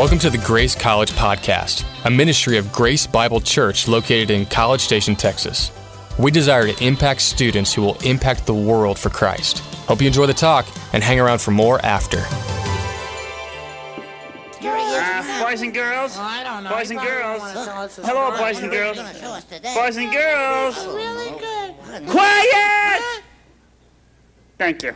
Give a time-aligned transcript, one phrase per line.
[0.00, 4.80] Welcome to the Grace College Podcast, a ministry of Grace Bible Church located in College
[4.80, 5.70] Station, Texas.
[6.18, 9.58] We desire to impact students who will impact the world for Christ.
[9.58, 12.24] Hope you enjoy the talk and hang around for more after.
[14.62, 16.16] Uh, boys and girls.
[16.16, 16.70] Oh, I don't know.
[16.70, 17.42] Boys and girls.
[17.42, 18.96] won't wanna show us this Hello, boys and What are you girls.
[18.96, 19.74] gonna show us today?
[19.74, 20.86] Boys and girls.
[20.86, 22.08] Really good.
[22.08, 23.22] Quiet!
[24.56, 24.94] Thank you.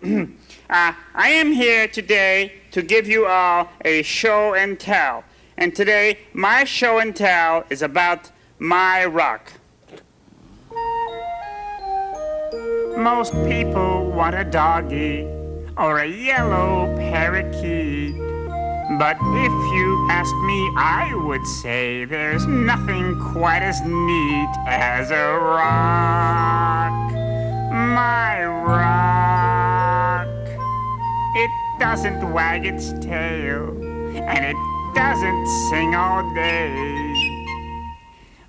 [0.70, 5.24] uh, I am here today to give you all a show and tell.
[5.56, 9.52] And today, my show and tell is about my rock.
[12.96, 15.22] Most people want a doggy
[15.76, 18.16] or a yellow parakeet.
[18.98, 25.38] But if you ask me, I would say there's nothing quite as neat as a
[25.38, 27.12] rock.
[27.72, 30.26] My rock.
[31.34, 31.50] It
[31.82, 33.70] doesn't wag its tail,
[34.14, 34.56] and it
[34.94, 37.12] doesn't sing all day.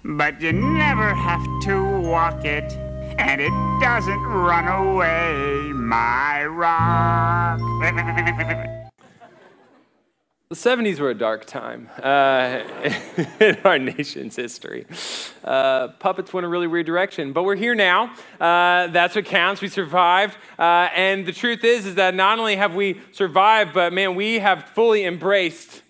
[0.04, 2.72] But you never have to walk it,
[3.18, 5.74] and it doesn't run away.
[5.74, 7.60] My rock.
[10.54, 12.62] The 70s were a dark time uh,
[13.40, 14.86] in our nation's history.
[15.44, 18.14] Uh, puppets went a really weird direction, but we're here now.
[18.40, 19.62] Uh, that's what counts.
[19.64, 23.94] We survived, uh, and the truth is, is that not only have we survived, but
[23.94, 25.82] man, we have fully embraced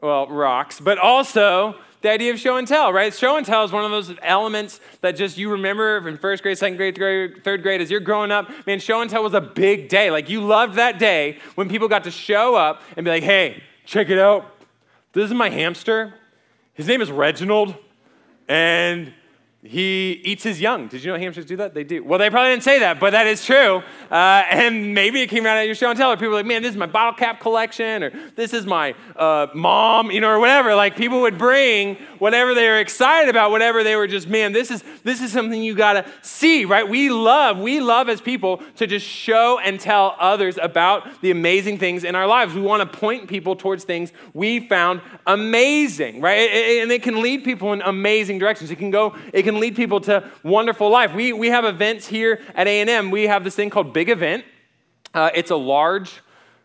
[0.00, 2.94] well rocks, but also the idea of show and tell.
[2.94, 3.12] Right?
[3.12, 6.56] Show and tell is one of those elements that just you remember from first grade,
[6.56, 8.50] second grade, grade, third grade as you're growing up.
[8.66, 10.10] Man, show and tell was a big day.
[10.10, 13.62] Like you loved that day when people got to show up and be like, "Hey."
[13.86, 14.44] Check it out.
[15.12, 16.12] This is my hamster.
[16.74, 17.74] His name is Reginald,
[18.48, 19.14] and
[19.68, 20.88] he eats his young.
[20.88, 21.74] Did you know hamsters do that?
[21.74, 22.04] They do.
[22.04, 23.82] Well, they probably didn't say that, but that is true.
[24.10, 26.10] Uh, and maybe it came out at your show and tell.
[26.10, 28.94] Or people were like, man, this is my bottle cap collection, or this is my
[29.16, 30.74] uh, mom, you know, or whatever.
[30.74, 34.70] Like people would bring whatever they were excited about, whatever they were just, man, this
[34.70, 36.88] is this is something you gotta see, right?
[36.88, 41.78] We love, we love as people to just show and tell others about the amazing
[41.78, 42.54] things in our lives.
[42.54, 46.50] We want to point people towards things we found amazing, right?
[46.50, 48.70] And it can lead people in amazing directions.
[48.70, 51.14] It can go, it can lead people to wonderful life.
[51.14, 53.10] We, we have events here at A&M.
[53.10, 54.44] We have this thing called Big Event.
[55.14, 56.20] Uh, it's a large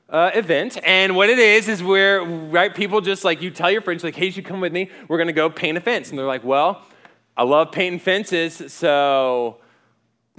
[0.09, 3.81] uh, event, and what it is is where right people just like you tell your
[3.81, 4.89] friends like, "Hey, you should come with me.
[5.07, 6.85] We're gonna go paint a fence," and they're like, "Well,
[7.37, 9.57] I love painting fences, so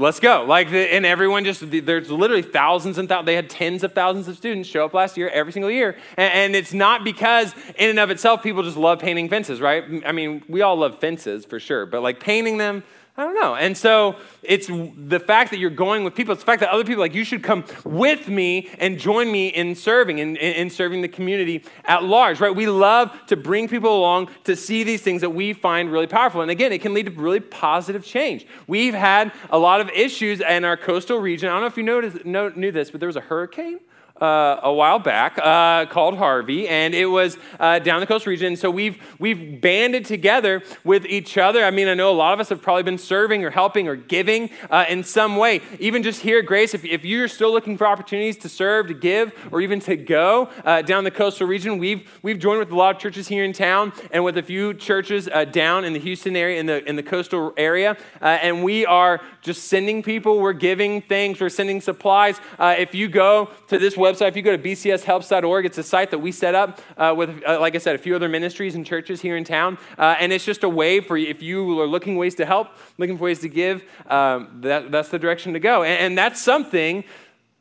[0.03, 3.27] let's go." Like, the, and everyone just there's literally thousands and thousands.
[3.27, 6.33] They had tens of thousands of students show up last year, every single year, and,
[6.35, 9.85] and it's not because in and of itself people just love painting fences, right?
[10.05, 12.83] I mean, we all love fences for sure, but like painting them.
[13.15, 13.57] I don't know.
[13.57, 16.83] And so it's the fact that you're going with people, it's the fact that other
[16.83, 21.03] people, like, you should come with me and join me in serving, in, in, serving
[21.03, 22.55] the community at large, right?
[22.55, 26.41] We love to bring people along to see these things that we find really powerful.
[26.41, 28.47] And again, it can lead to really positive change.
[28.67, 31.51] We've had a lot of issues in our coastal region.
[31.51, 33.81] I don't know if you noticed, know, knew this, but there was a hurricane
[34.23, 38.55] uh, a while back uh, called Harvey, and it was uh, down the coast region.
[38.55, 41.65] So we've we've banded together with each other.
[41.65, 43.97] I mean, I know a lot of us have probably been serving or helping or
[43.97, 45.61] giving uh, in some way.
[45.81, 49.33] Even just here, Grace, if, if you're still looking for opportunities to serve, to give,
[49.51, 52.95] or even to go uh, down the coastal region, we've we've joined with a lot
[52.95, 56.37] of churches here in town and with a few churches uh, down in the Houston
[56.37, 60.39] area, in the in the coastal area, and we are just sending people.
[60.39, 61.41] We're giving things.
[61.41, 62.41] We're sending supplies.
[62.61, 66.11] if you go to this website website, if you go to bcshelps.org, it's a site
[66.11, 68.85] that we set up uh, with, uh, like I said, a few other ministries and
[68.85, 69.79] churches here in town.
[69.99, 72.69] Uh, and it's just a way for you, if you are looking ways to help,
[72.99, 75.83] looking for ways to give, um, that, that's the direction to go.
[75.83, 77.05] And, and that's something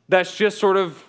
[0.08, 1.04] that's just sort of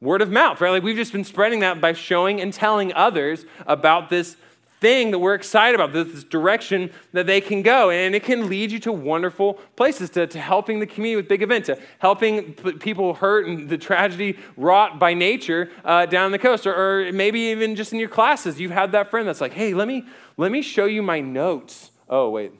[0.00, 0.70] word of mouth, right?
[0.70, 4.36] Like we've just been spreading that by showing and telling others about this
[4.82, 7.90] thing that we're excited about, this direction that they can go.
[7.90, 11.42] And it can lead you to wonderful places, to, to helping the community with big
[11.42, 16.38] events, to helping p- people hurt and the tragedy wrought by nature uh, down the
[16.38, 18.60] coast, or, or maybe even just in your classes.
[18.60, 20.04] You've had that friend that's like, hey, let me,
[20.36, 21.92] let me show you my notes.
[22.08, 22.52] Oh, wait.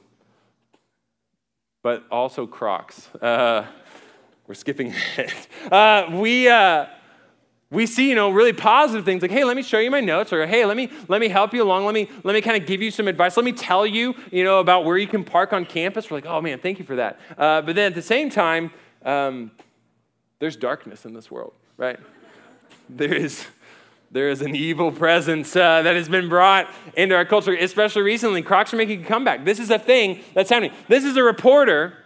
[1.83, 3.13] But also Crocs.
[3.17, 3.67] Uh,
[4.47, 5.35] we're skipping ahead.
[5.71, 6.49] Uh, we.
[7.73, 10.31] We see you know really positive things like hey let me show you my notes
[10.31, 12.69] or hey let me let me help you along let me let me kind of
[12.69, 15.55] give you some advice let me tell you you know about where you can park
[15.55, 16.11] on campus.
[16.11, 17.19] We're like oh man thank you for that.
[17.37, 18.71] Uh, but then at the same time
[19.07, 19.51] um,
[20.39, 21.99] there's darkness in this world right?
[22.91, 23.47] There is
[24.11, 28.43] there is an evil presence uh, that has been brought into our culture especially recently.
[28.43, 29.47] Crocs are making a comeback.
[29.47, 30.73] This is a thing that's happening.
[30.89, 31.97] This is a reporter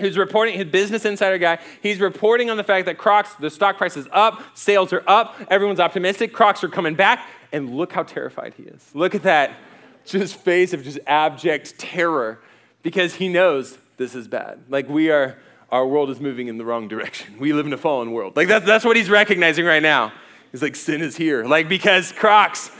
[0.00, 3.76] who's reporting, his business insider guy, he's reporting on the fact that Crocs, the stock
[3.76, 8.02] price is up, sales are up, everyone's optimistic, Crocs are coming back, and look how
[8.02, 8.90] terrified he is.
[8.94, 9.56] Look at that
[10.04, 12.40] just face of just abject terror
[12.82, 14.60] because he knows this is bad.
[14.68, 15.36] Like we are,
[15.70, 17.38] our world is moving in the wrong direction.
[17.38, 18.36] We live in a fallen world.
[18.36, 20.12] Like that's, that's what he's recognizing right now.
[20.52, 21.44] He's like, sin is here.
[21.44, 22.70] Like because Crocs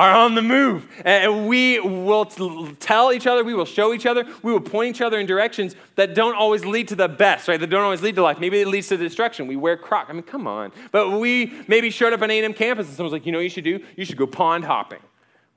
[0.00, 0.86] are on the move.
[1.04, 5.02] And we will tell each other, we will show each other, we will point each
[5.02, 7.60] other in directions that don't always lead to the best, right?
[7.60, 8.40] That don't always lead to life.
[8.40, 9.46] Maybe it leads to destruction.
[9.46, 10.08] We wear Crocs.
[10.08, 10.72] I mean, come on.
[10.90, 13.50] But we maybe showed up on A&M campus and someone's like, you know what you
[13.50, 13.80] should do?
[13.94, 15.00] You should go pond hopping.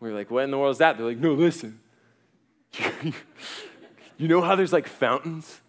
[0.01, 0.97] We're like, what in the world is that?
[0.97, 1.79] They're like, no, listen.
[4.17, 5.61] you know how there's like fountains?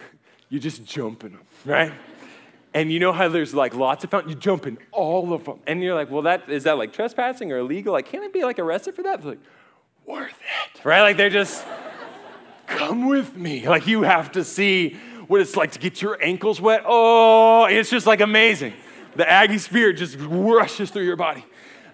[0.50, 1.92] You just jump in them, right?
[2.74, 4.34] And you know how there's like lots of fountains?
[4.34, 5.60] You jump in all of them.
[5.66, 7.92] And you're like, well, that is that like trespassing or illegal?
[7.92, 9.24] Like, can't I be like arrested for that?
[9.24, 9.38] Like,
[10.04, 10.32] worth
[10.74, 11.02] it, right?
[11.02, 11.64] Like they're just,
[12.66, 13.68] come with me.
[13.68, 14.96] Like you have to see
[15.28, 16.82] what it's like to get your ankles wet.
[16.84, 18.74] Oh, it's just like amazing.
[19.16, 21.44] The Aggie spirit just rushes through your body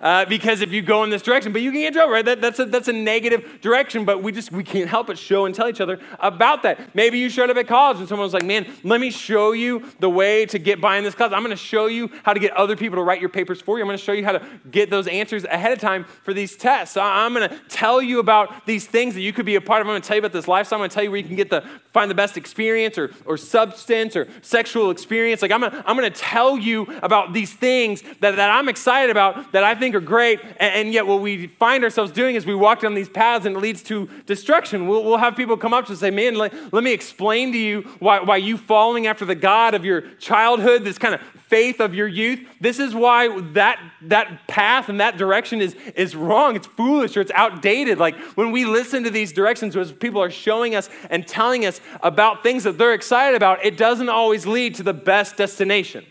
[0.01, 2.25] uh, because if you go in this direction, but you can get in trouble, right?
[2.25, 5.45] That, that's, a, that's a negative direction, but we just, we can't help but show
[5.45, 6.95] and tell each other about that.
[6.95, 9.85] Maybe you showed up at college and someone was like, man, let me show you
[10.01, 11.33] the way to get by in this class.
[11.33, 13.79] I'm going to show you how to get other people to write your papers for
[13.79, 13.85] you.
[13.85, 16.57] I'm going to show you how to get those answers ahead of time for these
[16.57, 16.95] tests.
[16.95, 19.81] So I'm going to tell you about these things that you could be a part
[19.83, 19.87] of.
[19.87, 20.79] I'm going to tell you about this lifestyle.
[20.79, 21.63] I'm going to tell you where you can get the,
[21.93, 25.43] find the best experience or, or substance or sexual experience.
[25.43, 28.69] Like I'm going to, I'm going to tell you about these things that, that I'm
[28.69, 32.35] excited about that I think think are great, and, yet what we find ourselves doing
[32.37, 34.89] is we walk down these paths and it leads to destruction.
[34.89, 37.83] We'll, we'll have people come up to say, Man, let, let me explain to you
[37.99, 41.95] why, why you following after the God of your childhood, this kind of faith of
[41.95, 46.57] your youth, this is why that, that path and that direction is, is wrong.
[46.57, 47.99] It's foolish or it's outdated.
[47.99, 51.81] Like when we listen to these directions, as people are showing us and telling us
[52.03, 56.05] about things that they're excited about, it doesn't always lead to the best destination.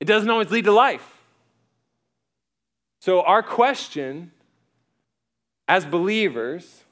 [0.00, 1.19] It doesn't always lead to life.
[3.00, 4.30] So, our question
[5.66, 6.84] as believers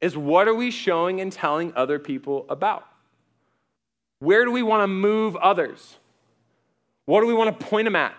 [0.00, 2.86] is what are we showing and telling other people about?
[4.18, 5.96] Where do we want to move others?
[7.06, 8.14] What do we want to point them at?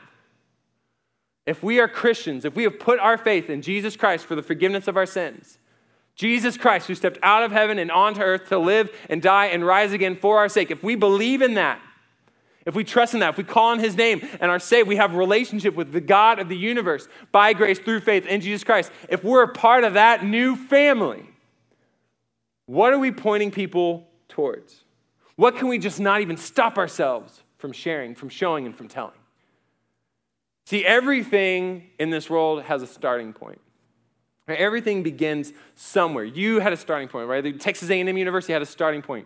[1.45, 4.44] If we are Christians, if we have put our faith in Jesus Christ for the
[4.44, 5.59] forgiveness of our sins,
[6.15, 9.65] Jesus Christ, who stepped out of heaven and onto earth to live and die and
[9.65, 11.79] rise again for our sake, if we believe in that,
[12.67, 14.97] if we trust in that, if we call on his name and are saved, we
[14.97, 18.65] have a relationship with the God of the universe by grace through faith in Jesus
[18.65, 18.91] Christ.
[19.07, 21.23] If we're a part of that new family,
[22.65, 24.83] what are we pointing people towards?
[25.37, 29.13] What can we just not even stop ourselves from sharing, from showing, and from telling?
[30.65, 33.61] See, everything in this world has a starting point.
[34.49, 36.25] Everything begins somewhere.
[36.25, 37.41] You had a starting point, right?
[37.41, 39.25] The Texas A&M University had a starting point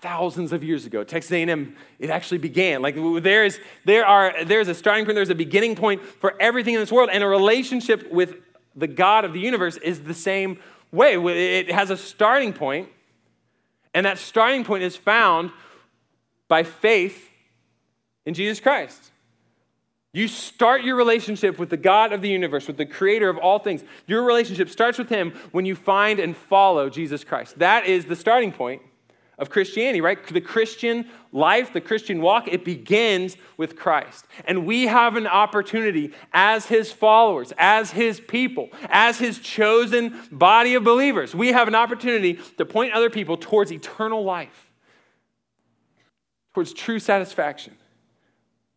[0.00, 1.04] thousands of years ago.
[1.04, 2.82] Texas A&M, it actually began.
[2.82, 6.74] Like there is, there are, there's a starting point, there's a beginning point for everything
[6.74, 8.36] in this world, and a relationship with
[8.74, 10.58] the God of the universe is the same
[10.90, 11.14] way.
[11.14, 12.88] It has a starting point,
[13.94, 15.50] and that starting point is found
[16.48, 17.28] by faith
[18.24, 19.10] in Jesus Christ.
[20.12, 23.60] You start your relationship with the God of the universe, with the creator of all
[23.60, 23.84] things.
[24.08, 27.58] Your relationship starts with Him when you find and follow Jesus Christ.
[27.60, 28.82] That is the starting point
[29.40, 30.24] of Christianity, right?
[30.24, 34.26] The Christian life, the Christian walk, it begins with Christ.
[34.44, 40.74] And we have an opportunity as his followers, as his people, as his chosen body
[40.74, 41.34] of believers.
[41.34, 44.70] We have an opportunity to point other people towards eternal life,
[46.54, 47.74] towards true satisfaction,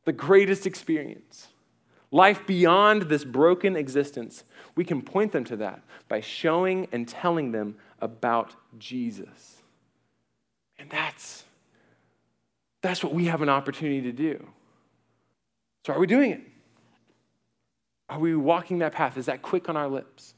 [0.06, 1.50] the greatest experience.
[2.10, 4.44] Life beyond this broken existence,
[4.76, 9.53] we can point them to that by showing and telling them about Jesus.
[10.80, 11.44] And that's,
[12.82, 14.48] that's what we have an opportunity to do.
[15.86, 16.42] So, are we doing it?
[18.10, 19.18] Are we walking that path?
[19.18, 20.34] Is that quick on our lips?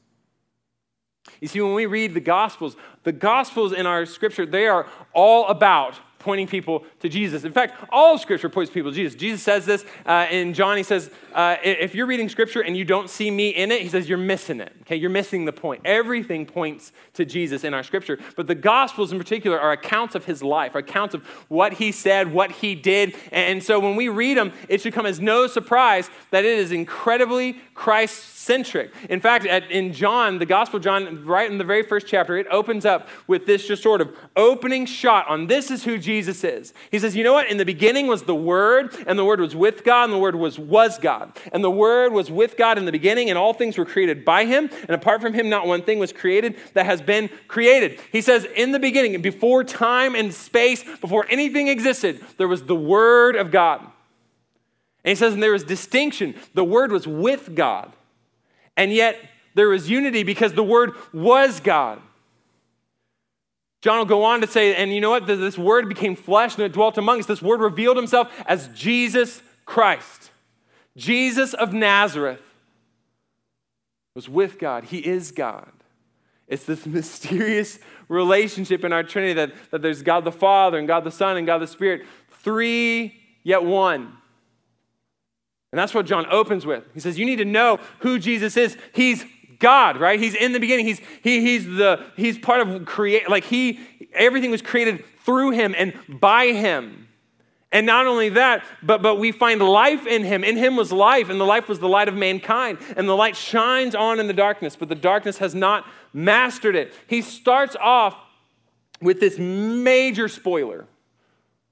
[1.40, 5.46] You see, when we read the Gospels, the Gospels in our scripture, they are all
[5.48, 7.44] about pointing people to Jesus.
[7.44, 9.14] In fact, all of Scripture points people to Jesus.
[9.14, 10.76] Jesus says this uh, in John.
[10.76, 13.88] He says, uh, if you're reading Scripture and you don't see me in it, he
[13.88, 14.72] says, you're missing it.
[14.82, 15.82] Okay, you're missing the point.
[15.84, 18.18] Everything points to Jesus in our Scripture.
[18.34, 22.32] But the Gospels in particular are accounts of his life, accounts of what he said,
[22.32, 23.14] what he did.
[23.30, 26.72] And so when we read them, it should come as no surprise that it is
[26.72, 28.92] incredibly Christ centric.
[29.08, 32.36] In fact, at, in John, the Gospel of John, right in the very first chapter,
[32.36, 36.15] it opens up with this just sort of opening shot on this is who Jesus
[36.22, 36.72] is.
[36.90, 37.50] He says, You know what?
[37.50, 40.36] In the beginning was the Word, and the Word was with God, and the Word
[40.36, 41.38] was, was God.
[41.52, 44.44] And the Word was with God in the beginning, and all things were created by
[44.44, 44.70] Him.
[44.82, 48.00] And apart from Him, not one thing was created that has been created.
[48.12, 52.76] He says, In the beginning, before time and space, before anything existed, there was the
[52.76, 53.80] Word of God.
[55.06, 56.34] And he says, and there was distinction.
[56.54, 57.92] The Word was with God.
[58.76, 59.16] And yet
[59.54, 62.02] there was unity because the Word was God.
[63.82, 65.26] John will go on to say, and you know what?
[65.26, 67.26] This Word became flesh and it dwelt among us.
[67.26, 70.30] This Word revealed himself as Jesus Christ.
[70.96, 72.42] Jesus of Nazareth
[74.14, 74.84] was with God.
[74.84, 75.70] He is God.
[76.48, 77.78] It's this mysterious
[78.08, 81.46] relationship in our Trinity that, that there's God the Father and God the Son and
[81.46, 84.16] God the Spirit, three yet one.
[85.72, 86.84] And that's what John opens with.
[86.94, 88.78] He says, You need to know who Jesus is.
[88.94, 89.24] He's
[89.58, 90.18] God, right?
[90.18, 90.86] He's in the beginning.
[90.86, 93.80] He's, he, he's, the, he's part of create, like he,
[94.12, 97.08] everything was created through him and by him.
[97.72, 100.44] And not only that, but, but we find life in him.
[100.44, 102.78] In him was life, and the life was the light of mankind.
[102.96, 106.94] And the light shines on in the darkness, but the darkness has not mastered it.
[107.06, 108.16] He starts off
[109.00, 110.86] with this major spoiler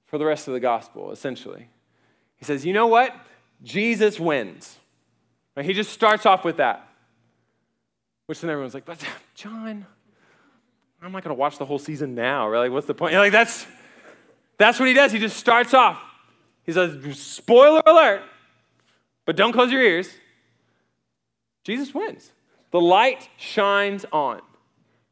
[0.06, 1.68] for the rest of the gospel, essentially.
[2.36, 3.14] He says, You know what?
[3.62, 4.78] Jesus wins.
[5.62, 6.88] He just starts off with that.
[8.26, 9.04] Which then everyone's like, But
[9.34, 9.86] John,
[11.02, 12.48] I'm not going to watch the whole season now.
[12.48, 12.70] Really?
[12.70, 13.12] What's the point?
[13.12, 13.66] You're like, that's,
[14.58, 15.12] that's what he does.
[15.12, 16.00] He just starts off.
[16.64, 18.22] He says, Spoiler alert,
[19.26, 20.08] but don't close your ears.
[21.64, 22.30] Jesus wins.
[22.70, 24.40] The light shines on.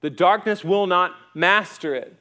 [0.01, 2.15] The darkness will not master it.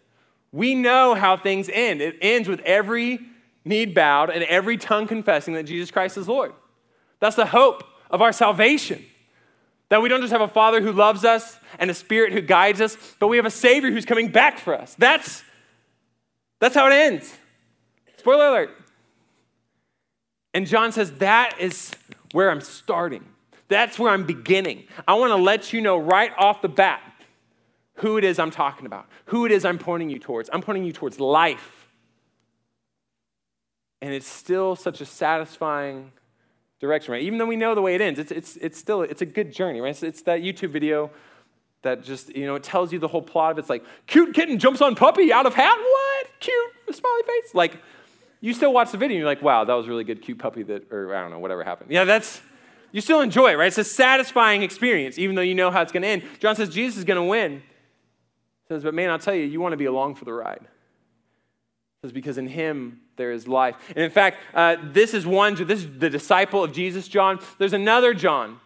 [0.51, 2.01] We know how things end.
[2.01, 3.19] It ends with every
[3.65, 6.53] knee bowed and every tongue confessing that Jesus Christ is Lord.
[7.19, 9.05] That's the hope of our salvation.
[9.91, 12.79] That we don't just have a Father who loves us and a Spirit who guides
[12.79, 14.95] us, but we have a Savior who's coming back for us.
[14.98, 15.43] That's,
[16.62, 17.38] that's how it ends.
[18.15, 18.69] Spoiler alert.
[20.53, 21.91] And John says, That is
[22.31, 23.25] where I'm starting.
[23.67, 24.86] That's where I'm beginning.
[25.05, 27.01] I want to let you know right off the bat
[27.95, 30.50] who it is I'm talking about, who it is I'm pointing you towards.
[30.53, 31.89] I'm pointing you towards life.
[34.01, 36.13] And it's still such a satisfying
[36.81, 37.21] direction, right?
[37.21, 39.53] Even though we know the way it ends, it's, it's, it's still, it's a good
[39.53, 39.91] journey, right?
[39.91, 41.11] It's, it's that YouTube video
[41.83, 44.59] that just, you know, it tells you the whole plot of it's like, cute kitten
[44.59, 46.27] jumps on puppy out of hat, what?
[46.39, 47.55] Cute, smiley face.
[47.55, 47.81] Like,
[48.41, 50.63] you still watch the video and you're like, wow, that was really good, cute puppy
[50.63, 51.91] that, or I don't know, whatever happened.
[51.91, 52.41] Yeah, that's,
[52.91, 53.67] you still enjoy it, right?
[53.67, 56.23] It's a satisfying experience, even though you know how it's going to end.
[56.39, 57.61] John says Jesus is going to win.
[58.67, 60.61] He says, but man, I'll tell you, you want to be along for the ride.
[60.61, 63.75] He says, because in him there is life.
[63.89, 67.39] And in fact, uh, this is one, this is the disciple of Jesus, John.
[67.58, 68.60] There's another John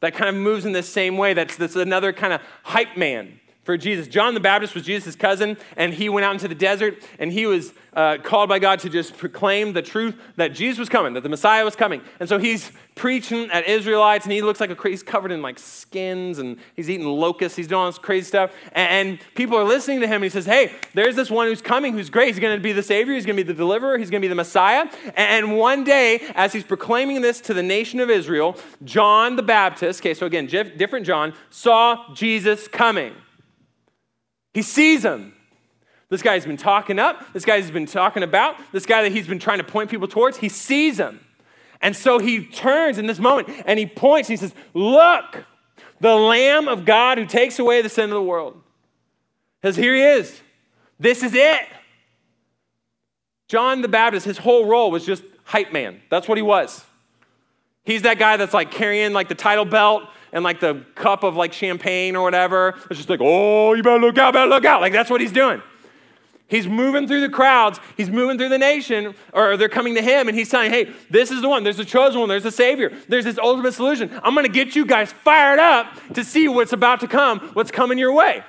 [0.00, 1.34] that kind of moves in the same way.
[1.34, 4.06] That's, that's another kind of hype man for Jesus.
[4.06, 7.46] John the Baptist was Jesus' cousin, and he went out into the desert, and he
[7.46, 11.22] was uh, called by God to just proclaim the truth that Jesus was coming, that
[11.22, 12.02] the Messiah was coming.
[12.20, 15.42] And so he's preaching at Israelites, and he looks like a crazy, he's covered in
[15.42, 18.52] like skins, and he's eating locusts, he's doing all this crazy stuff.
[18.72, 21.62] And, and people are listening to him, and he says, Hey, there's this one who's
[21.62, 22.28] coming who's great.
[22.28, 24.24] He's going to be the Savior, he's going to be the deliverer, he's going to
[24.24, 24.86] be the Messiah.
[25.16, 30.00] And one day, as he's proclaiming this to the nation of Israel, John the Baptist,
[30.00, 33.14] okay, so again, different John, saw Jesus coming.
[34.54, 35.34] He sees him.
[36.08, 37.32] This guy's been talking up.
[37.32, 38.56] This guy's been talking about.
[38.72, 40.38] This guy that he's been trying to point people towards.
[40.38, 41.20] He sees him.
[41.82, 44.28] And so he turns in this moment and he points.
[44.28, 45.44] He says, Look,
[46.00, 48.60] the Lamb of God who takes away the sin of the world.
[49.60, 50.40] Because here he is.
[51.00, 51.66] This is it.
[53.48, 56.00] John the Baptist, his whole role was just hype man.
[56.10, 56.84] That's what he was.
[57.84, 61.36] He's that guy that's like carrying like the title belt and like the cup of
[61.36, 62.74] like champagne or whatever.
[62.90, 64.82] It's just like, oh, you better look out, better look out.
[64.82, 65.62] Like that's what he's doing.
[66.46, 67.80] He's moving through the crowds.
[67.96, 71.30] He's moving through the nation, or they're coming to him, and he's saying, Hey, this
[71.30, 71.64] is the one.
[71.64, 72.28] There's the chosen one.
[72.28, 72.92] There's the Savior.
[73.08, 74.10] There's this ultimate solution.
[74.22, 77.70] I'm going to get you guys fired up to see what's about to come, what's
[77.70, 78.44] coming your way.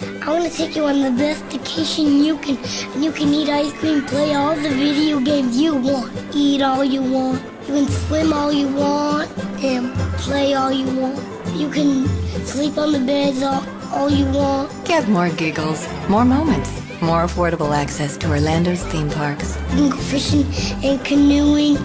[0.00, 2.56] I want to take you on the best vacation you can.
[3.02, 7.02] You can eat ice cream, play all the video games you want, eat all you
[7.02, 7.42] want.
[7.68, 9.30] You can swim all you want
[9.62, 11.20] and play all you want.
[11.54, 12.06] You can
[12.46, 14.70] sleep on the beds all, all you want.
[14.84, 16.70] Get more giggles, more moments,
[17.00, 19.56] more affordable access to Orlando's theme parks.
[19.70, 20.44] You can go fishing
[20.82, 21.76] and canoeing,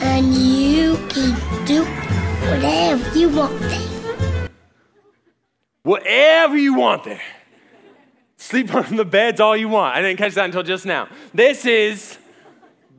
[0.00, 1.84] and you can do
[2.50, 4.48] whatever you want there.
[5.82, 7.20] Whatever you want there.
[8.44, 9.96] Sleep on the beds all you want.
[9.96, 11.08] I didn't catch that until just now.
[11.32, 12.18] This is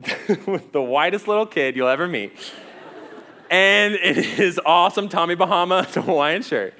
[0.26, 2.32] the whitest little kid you'll ever meet.
[3.48, 6.74] And it is awesome Tommy Bahama Hawaiian shirt.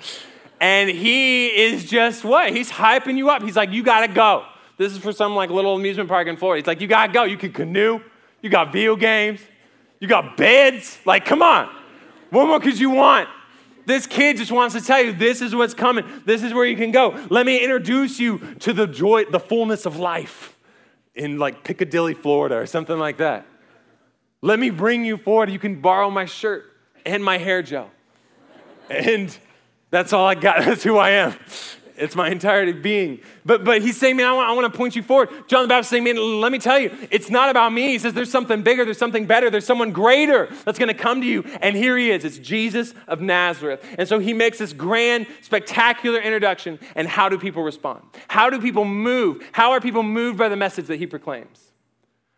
[0.61, 2.53] And he is just what?
[2.53, 3.41] He's hyping you up.
[3.45, 4.45] He's like, you gotta go.
[4.79, 6.61] This is for some like little amusement park in Florida.
[6.61, 7.23] He's like, you gotta go.
[7.23, 8.01] You can canoe.
[8.43, 9.39] You got video games.
[10.01, 10.99] You got beds.
[11.05, 11.73] Like, come on.
[12.31, 13.29] What more could you want?
[13.87, 16.05] This kid just wants to tell you this is what's coming.
[16.25, 17.27] This is where you can go.
[17.31, 20.59] Let me introduce you to the joy, the fullness of life
[21.15, 23.47] in like Piccadilly, Florida, or something like that.
[24.43, 25.51] Let me bring you forward.
[25.51, 26.65] You can borrow my shirt
[27.07, 27.91] and my hair gel.
[28.91, 29.37] And
[29.91, 30.59] that's all I got.
[30.65, 31.35] That's who I am.
[31.99, 33.21] It's my entirety being.
[33.45, 35.31] But, but he's saying, man, I want, I want to point you forward.
[35.49, 37.89] John the Baptist is saying, man, let me tell you, it's not about me.
[37.89, 41.21] He says, there's something bigger, there's something better, there's someone greater that's going to come
[41.21, 41.45] to you.
[41.61, 42.25] And here he is.
[42.25, 43.85] It's Jesus of Nazareth.
[43.99, 46.79] And so he makes this grand, spectacular introduction.
[46.95, 48.03] And how do people respond?
[48.29, 49.43] How do people move?
[49.53, 51.67] How are people moved by the message that he proclaims?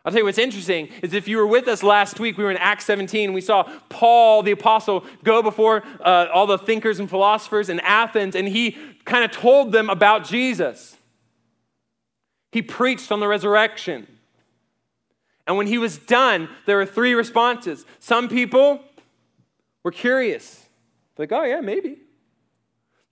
[0.09, 2.50] I'll tell you what's interesting is if you were with us last week, we were
[2.50, 3.35] in Acts 17.
[3.35, 8.35] We saw Paul, the apostle, go before uh, all the thinkers and philosophers in Athens,
[8.35, 10.97] and he kind of told them about Jesus.
[12.53, 14.07] He preached on the resurrection.
[15.47, 17.85] And when he was done, there were three responses.
[17.99, 18.81] Some people
[19.83, 20.67] were curious,
[21.17, 21.99] like, oh, yeah, maybe.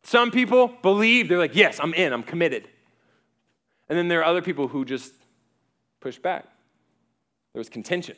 [0.03, 2.69] Some people believed, they're like, yes, I'm in, I'm committed.
[3.89, 5.13] And then there are other people who just
[6.01, 6.45] pushed back.
[7.53, 8.17] There was contention.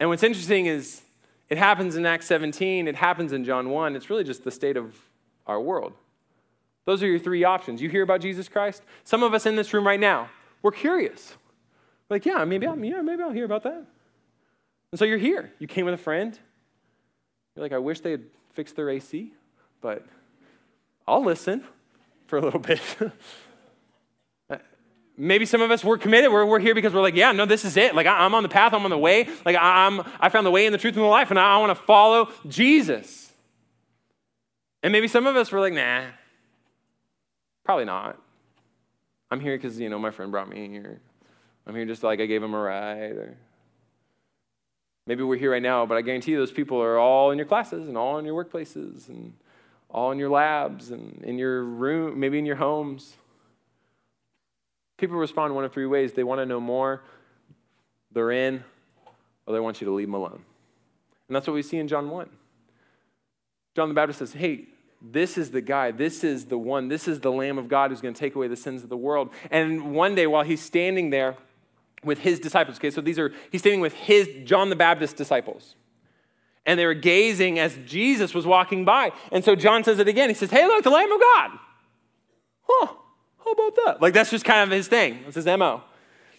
[0.00, 1.02] And what's interesting is
[1.48, 3.96] it happens in Acts 17, it happens in John 1.
[3.96, 4.94] It's really just the state of
[5.48, 5.94] our world.
[6.84, 7.82] Those are your three options.
[7.82, 8.82] You hear about Jesus Christ?
[9.04, 10.30] Some of us in this room right now,
[10.62, 11.34] we're curious.
[12.08, 13.84] like, yeah, maybe I'll, yeah, maybe I'll hear about that.
[14.92, 15.52] And so you're here.
[15.58, 16.38] You came with a friend.
[17.54, 19.32] You're like, I wish they had fixed their AC,
[19.80, 20.06] but
[21.06, 21.64] I'll listen
[22.26, 22.80] for a little bit.
[25.20, 26.30] Maybe some of us, we're committed.
[26.30, 27.94] We're, we're here because we're like, yeah, no, this is it.
[27.96, 29.28] Like, I, am on the path, I'm on the way.
[29.44, 31.56] Like, I, am I found the way and the truth and the life, and I,
[31.56, 33.27] I want to follow Jesus.
[34.82, 36.04] And maybe some of us were like, nah,
[37.64, 38.20] probably not.
[39.30, 41.00] I'm here because, you know, my friend brought me here.
[41.66, 43.12] I'm here just like I gave him a ride.
[43.12, 43.36] Or
[45.06, 47.46] maybe we're here right now, but I guarantee you those people are all in your
[47.46, 49.34] classes and all in your workplaces and
[49.90, 53.16] all in your labs and in your room, maybe in your homes.
[54.96, 56.12] People respond one of three ways.
[56.12, 57.02] They want to know more,
[58.12, 58.64] they're in,
[59.46, 60.42] or they want you to leave them alone.
[61.28, 62.28] And that's what we see in John 1.
[63.78, 64.64] John the Baptist says, Hey,
[65.00, 68.00] this is the guy, this is the one, this is the Lamb of God who's
[68.00, 69.30] going to take away the sins of the world.
[69.52, 71.36] And one day while he's standing there
[72.02, 75.76] with his disciples, okay, so these are, he's standing with his, John the Baptist disciples.
[76.66, 79.12] And they were gazing as Jesus was walking by.
[79.30, 80.28] And so John says it again.
[80.28, 81.50] He says, Hey, look, the Lamb of God.
[82.68, 82.94] Huh.
[83.44, 84.02] How about that?
[84.02, 85.20] Like, that's just kind of his thing.
[85.22, 85.84] That's his MO.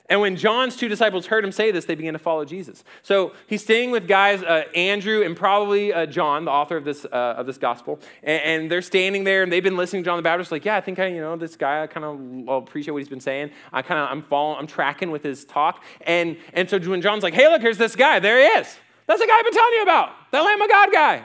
[0.10, 2.84] And when John's two disciples heard him say this, they began to follow Jesus.
[3.04, 7.06] So he's staying with guys, uh, Andrew and probably uh, John, the author of this,
[7.06, 8.00] uh, of this gospel.
[8.24, 10.78] And, and, they're standing there and they've been listening to John the Baptist, like, yeah,
[10.78, 12.06] I think I, you know, this guy, I kind
[12.48, 13.52] of appreciate what he's been saying.
[13.72, 15.84] I kind of, I'm following, I'm tracking with his talk.
[16.02, 18.76] And, and so when John's like, hey, look, here's this guy, there he is.
[19.06, 21.24] That's the guy I've been telling you about, that Lamb of God guy.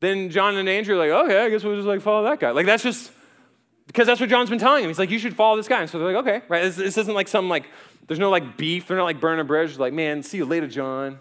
[0.00, 2.52] Then John and Andrew are like, okay, I guess we'll just like follow that guy.
[2.52, 3.10] Like, that's just,
[3.90, 4.90] because that's what John's been telling him.
[4.90, 5.80] He's like, you should follow this guy.
[5.80, 6.62] And so they're like, okay, right?
[6.62, 7.66] This, this isn't like some like,
[8.06, 8.86] there's no like beef.
[8.86, 9.78] They're not like burning a bridge.
[9.78, 11.18] Like, man, see you later, John.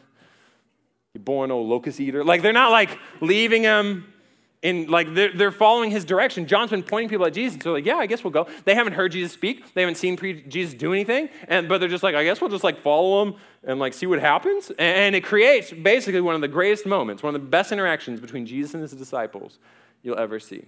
[1.16, 2.24] You born old locust eater.
[2.24, 4.14] Like they're not like leaving him
[4.62, 6.46] in like they're, they're following his direction.
[6.46, 7.56] John's been pointing people at Jesus.
[7.56, 8.46] So they're like, yeah, I guess we'll go.
[8.66, 9.74] They haven't heard Jesus speak.
[9.74, 11.30] They haven't seen pre- Jesus do anything.
[11.48, 14.06] And but they're just like, I guess we'll just like follow him and like see
[14.06, 14.72] what happens.
[14.78, 18.46] And it creates basically one of the greatest moments, one of the best interactions between
[18.46, 19.58] Jesus and his disciples
[20.04, 20.66] you'll ever see.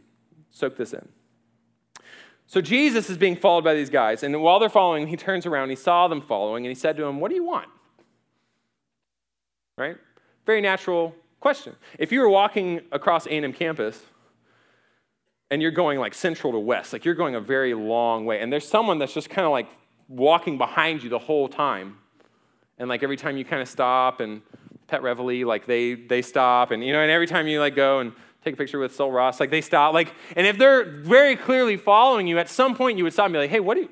[0.49, 1.07] Soak this in.
[2.47, 5.69] So Jesus is being followed by these guys, and while they're following, he turns around,
[5.69, 7.69] he saw them following, and he said to them, What do you want?
[9.77, 9.97] Right?
[10.45, 11.75] Very natural question.
[11.97, 14.01] If you were walking across A&M campus
[15.49, 18.51] and you're going like central to west, like you're going a very long way, and
[18.51, 19.69] there's someone that's just kind of like
[20.07, 21.97] walking behind you the whole time,
[22.77, 24.41] and like every time you kind of stop and
[24.87, 27.99] pet Reveille, like they they stop, and you know, and every time you like go
[27.99, 29.39] and take a picture with Sul Ross.
[29.39, 29.93] Like they stop.
[29.93, 33.33] Like, and if they're very clearly following you, at some point you would stop and
[33.33, 33.89] be like, hey, what do you,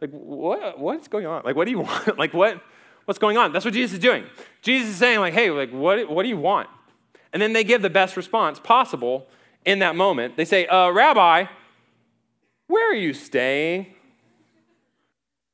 [0.00, 1.42] like, what, what's going on?
[1.44, 2.18] Like, what do you want?
[2.18, 2.60] like, what,
[3.04, 3.52] what's going on?
[3.52, 4.24] That's what Jesus is doing.
[4.62, 6.68] Jesus is saying, like, hey, like, what, what do you want?
[7.32, 9.26] And then they give the best response possible
[9.64, 10.36] in that moment.
[10.36, 11.46] They say, uh, Rabbi,
[12.66, 13.94] where are you staying?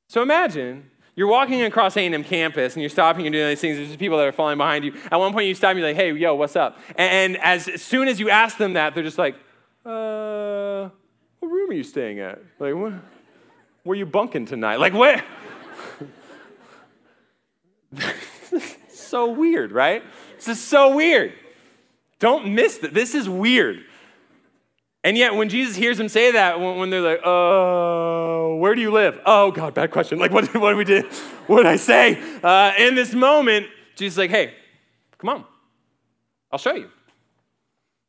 [0.08, 3.76] So imagine you're walking across A&M campus and you're stopping and doing these things.
[3.76, 4.94] There's people that are falling behind you.
[5.10, 6.78] At one point, you stop and you're like, hey, yo, what's up?
[6.94, 9.34] And, as soon as you ask them that, they're just like,
[9.84, 10.88] uh,
[11.40, 12.38] what room are you staying at?
[12.60, 12.92] Like, what,
[13.82, 14.76] where you bunking tonight?
[14.76, 15.24] Like, what?
[18.88, 20.04] so weird, right?
[20.36, 21.32] This is so weird.
[22.20, 22.94] Don't miss that.
[22.94, 23.84] This is weird.
[25.08, 28.90] And yet, when Jesus hears them say that, when, they're like, "Oh, where do you
[28.90, 30.18] live?" Oh God, bad question.
[30.18, 31.08] Like, what, what did we do?
[31.46, 32.22] What did I say?
[32.42, 34.52] Uh, in this moment, Jesus is like, "Hey,
[35.16, 35.46] come on,
[36.52, 36.90] I'll show you."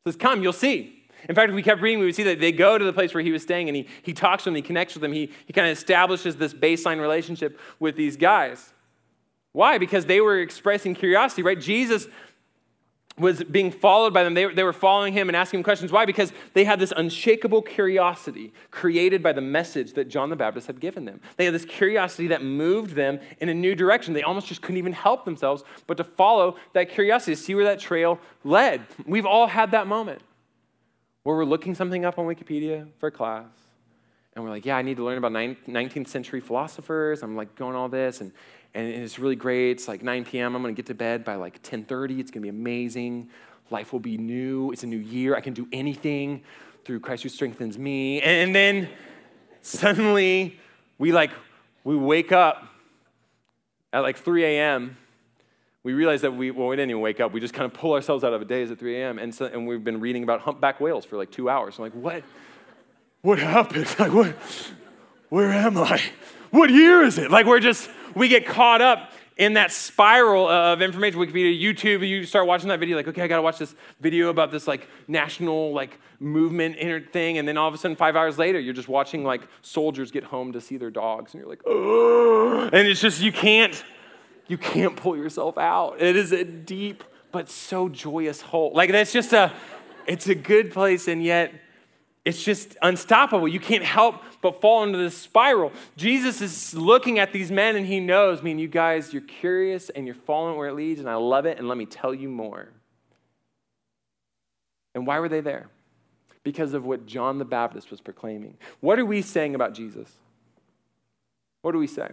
[0.04, 2.38] He says, "Come, you'll see." In fact, if we kept reading, we would see that
[2.38, 4.54] they go to the place where he was staying and he, he talks to them,
[4.54, 8.74] he connects with them, he, he kind of establishes this baseline relationship with these guys.
[9.52, 9.78] Why?
[9.78, 11.58] Because they were expressing curiosity, right?
[11.58, 12.06] Jesus
[13.20, 14.34] was being followed by them.
[14.34, 15.92] They, they were following him and asking him questions.
[15.92, 16.06] Why?
[16.06, 20.80] Because they had this unshakable curiosity created by the message that John the Baptist had
[20.80, 21.20] given them.
[21.36, 24.14] They had this curiosity that moved them in a new direction.
[24.14, 27.64] They almost just couldn't even help themselves but to follow that curiosity, to see where
[27.64, 28.82] that trail led.
[29.06, 30.22] We've all had that moment
[31.22, 33.46] where we're looking something up on Wikipedia for class.
[34.34, 37.22] And we're like, yeah, I need to learn about 19th century philosophers.
[37.22, 38.20] I'm like going all this.
[38.20, 38.32] And
[38.74, 39.72] and it's really great.
[39.72, 40.54] It's like 9 p.m.
[40.54, 42.20] I'm going to get to bed by like 10:30.
[42.20, 43.30] It's going to be amazing.
[43.70, 44.72] Life will be new.
[44.72, 45.36] It's a new year.
[45.36, 46.42] I can do anything
[46.84, 48.20] through Christ who strengthens me.
[48.20, 48.88] And then
[49.62, 50.58] suddenly
[50.98, 51.30] we like
[51.84, 52.68] we wake up
[53.92, 54.96] at like 3 a.m.
[55.82, 57.32] We realize that we well we didn't even wake up.
[57.32, 59.18] We just kind of pull ourselves out of a daze at 3 a.m.
[59.18, 61.78] And so and we've been reading about humpback whales for like two hours.
[61.78, 62.22] I'm like, what?
[63.22, 63.86] What happened?
[63.98, 64.36] Like what?
[65.28, 66.00] Where am I?
[66.50, 67.30] What year is it?
[67.30, 71.18] Like we're just we get caught up in that spiral of information.
[71.18, 74.50] Wikipedia, YouTube, you start watching that video, like, okay, I gotta watch this video about
[74.50, 76.76] this like national like movement
[77.12, 80.10] thing, and then all of a sudden, five hours later, you're just watching like soldiers
[80.10, 83.82] get home to see their dogs, and you're like, oh, and it's just you can't,
[84.48, 86.02] you can't pull yourself out.
[86.02, 88.72] It is a deep but so joyous hole.
[88.74, 89.52] Like that's just a,
[90.06, 91.54] it's a good place, and yet
[92.24, 93.48] it's just unstoppable.
[93.48, 95.72] You can't help but fall into this spiral.
[95.96, 99.90] Jesus is looking at these men and he knows, I mean, you guys, you're curious
[99.90, 102.28] and you're following where it leads, and I love it, and let me tell you
[102.28, 102.68] more.
[104.94, 105.68] And why were they there?
[106.42, 108.56] Because of what John the Baptist was proclaiming.
[108.80, 110.10] What are we saying about Jesus?
[111.62, 112.08] What do we say?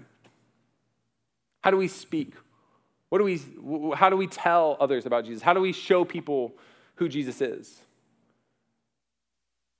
[1.61, 2.33] How do we speak?
[3.09, 3.41] What do we,
[3.95, 5.41] how do we tell others about Jesus?
[5.41, 6.53] How do we show people
[6.95, 7.81] who Jesus is?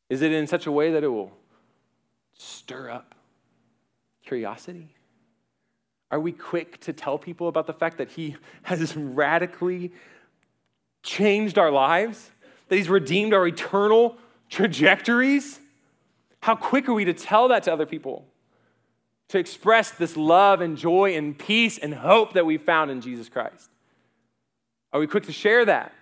[0.10, 1.34] Is it in such a way that it will
[2.38, 3.16] stir up
[4.26, 4.90] curiosity?
[6.10, 9.92] Are we quick to tell people about the fact that He has radically
[11.04, 12.32] changed our lives?
[12.70, 14.18] That He's redeemed our eternal
[14.50, 15.60] trajectories?
[16.42, 18.26] How quick are we to tell that to other people?
[19.30, 23.28] To express this love and joy and peace and hope that we found in Jesus
[23.28, 23.70] Christ?
[24.94, 25.94] Are we quick to share that?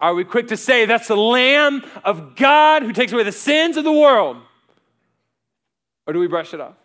[0.00, 3.76] Are we quick to say that's the Lamb of God who takes away the sins
[3.76, 4.36] of the world?
[6.06, 6.76] Or do we brush it off?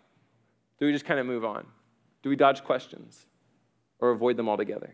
[0.78, 1.66] Do we just kind of move on?
[2.22, 3.26] Do we dodge questions
[3.98, 4.92] or avoid them altogether?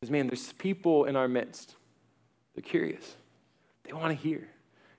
[0.00, 1.76] Because, man, there's people in our midst.
[2.54, 3.16] They're curious,
[3.84, 4.48] they want to hear.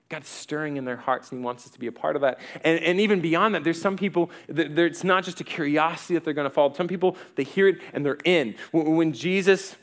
[0.08, 2.38] God's stirring in their hearts and He wants us to be a part of that.
[2.62, 6.24] And, and even beyond that, there's some people, that it's not just a curiosity that
[6.24, 6.72] they're going to follow.
[6.74, 8.54] Some people, they hear it and they're in.
[8.70, 9.74] When Jesus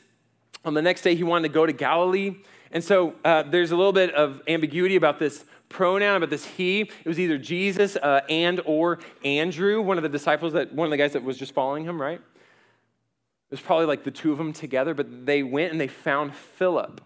[0.64, 2.36] on the next day, he wanted to go to Galilee.
[2.70, 6.82] And so uh, there's a little bit of ambiguity about this pronoun, about this he.
[6.82, 10.90] It was either Jesus uh, and or Andrew, one of the disciples, that one of
[10.90, 12.20] the guys that was just following him, right?
[12.20, 16.34] It was probably like the two of them together, but they went and they found
[16.34, 17.00] Philip.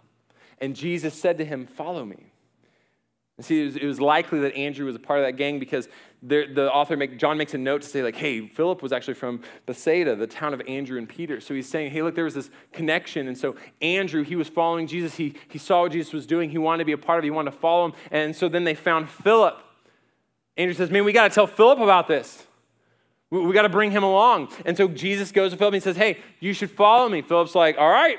[0.61, 2.33] And Jesus said to him, Follow me.
[3.38, 5.61] And see, it was, it was, likely that Andrew was a part of that gang
[5.61, 5.88] because
[6.20, 9.42] the author, make, John makes a note to say, like, hey, Philip was actually from
[9.64, 11.40] Bethsaida, the town of Andrew and Peter.
[11.40, 13.29] So he's saying, hey, look, there was this connection.
[13.29, 15.14] And so Andrew, he was following Jesus.
[15.14, 16.51] He, he saw what Jesus was doing.
[16.51, 17.27] He wanted to be a part of it.
[17.29, 17.92] He wanted to follow him.
[18.11, 19.62] And so then they found Philip.
[20.57, 22.44] Andrew says, man, we got to tell Philip about this.
[23.31, 24.48] We, we got to bring him along.
[24.64, 27.22] And so Jesus goes to Philip and he says, hey, you should follow me.
[27.22, 28.18] Philip's like, all right.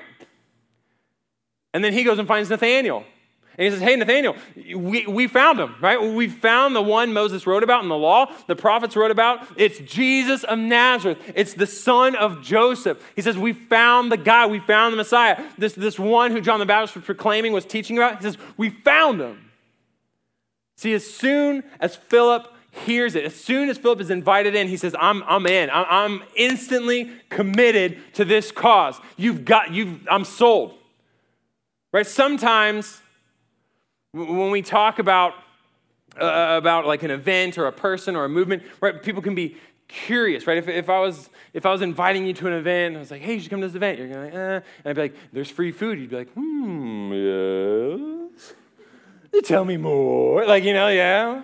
[1.73, 3.03] And then he goes and finds Nathaniel.
[3.59, 4.37] And he says, Hey, Nathaniel,
[4.73, 6.01] we, we found him, right?
[6.01, 9.45] We found the one Moses wrote about in the law, the prophets wrote about.
[9.57, 11.17] It's Jesus of Nazareth.
[11.35, 13.03] It's the son of Joseph.
[13.17, 14.45] He says, We found the guy.
[14.45, 15.43] We found the Messiah.
[15.57, 18.15] This, this one who John the Baptist was proclaiming, was teaching about.
[18.19, 19.51] He says, We found him.
[20.77, 24.77] See, as soon as Philip hears it, as soon as Philip is invited in, he
[24.77, 25.69] says, I'm, I'm in.
[25.69, 28.97] I'm, I'm instantly committed to this cause.
[29.17, 30.75] You've got, you've, I'm sold.
[31.91, 32.07] Right?
[32.07, 33.01] Sometimes
[34.11, 35.33] when we talk about,
[36.19, 39.57] uh, about like an event or a person or a movement, right, people can be
[39.87, 40.57] curious, right?
[40.57, 43.21] If, if, I was, if I was inviting you to an event, I was like,
[43.21, 43.99] hey, you should come to this event.
[43.99, 44.55] You're gonna eh.
[44.55, 45.99] And I'd be like, there's free food.
[45.99, 48.53] You'd be like, hmm, yes.
[49.31, 50.45] You tell me more.
[50.45, 51.43] Like, you know, yeah.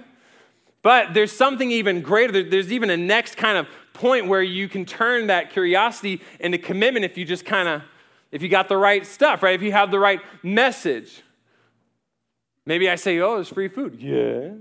[0.82, 2.44] But there's something even greater.
[2.44, 7.06] There's even a next kind of point where you can turn that curiosity into commitment
[7.06, 7.82] if you just kind of,
[8.32, 9.56] if you got the right stuff, right?
[9.56, 11.24] If you have the right message.
[12.66, 13.98] Maybe I say, oh, it's free food.
[14.00, 14.54] Yes.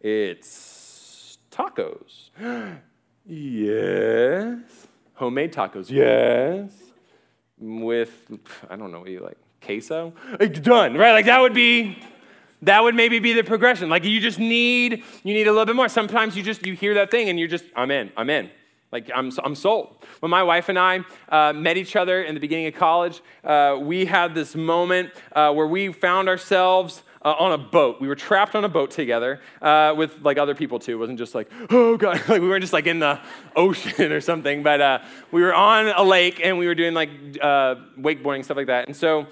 [0.00, 2.30] It's tacos.
[3.26, 4.86] yes.
[5.14, 5.90] Homemade tacos.
[5.90, 6.72] Yes.
[7.58, 8.10] With,
[8.70, 10.14] I don't know what you like, queso?
[10.62, 11.12] Done, right?
[11.12, 11.98] Like that would be,
[12.62, 13.90] that would maybe be the progression.
[13.90, 15.88] Like you just need, you need a little bit more.
[15.88, 18.50] Sometimes you just, you hear that thing and you're just, I'm in, I'm in.
[18.90, 20.04] Like, I'm, I'm sold.
[20.20, 23.78] When my wife and I uh, met each other in the beginning of college, uh,
[23.80, 28.00] we had this moment uh, where we found ourselves uh, on a boat.
[28.00, 30.92] We were trapped on a boat together uh, with like other people too.
[30.92, 33.20] It wasn't just like, oh God, like we weren't just like in the
[33.56, 34.98] ocean or something, but uh,
[35.30, 38.88] we were on a lake and we were doing like wakeboarding, stuff like that.
[38.88, 39.26] And so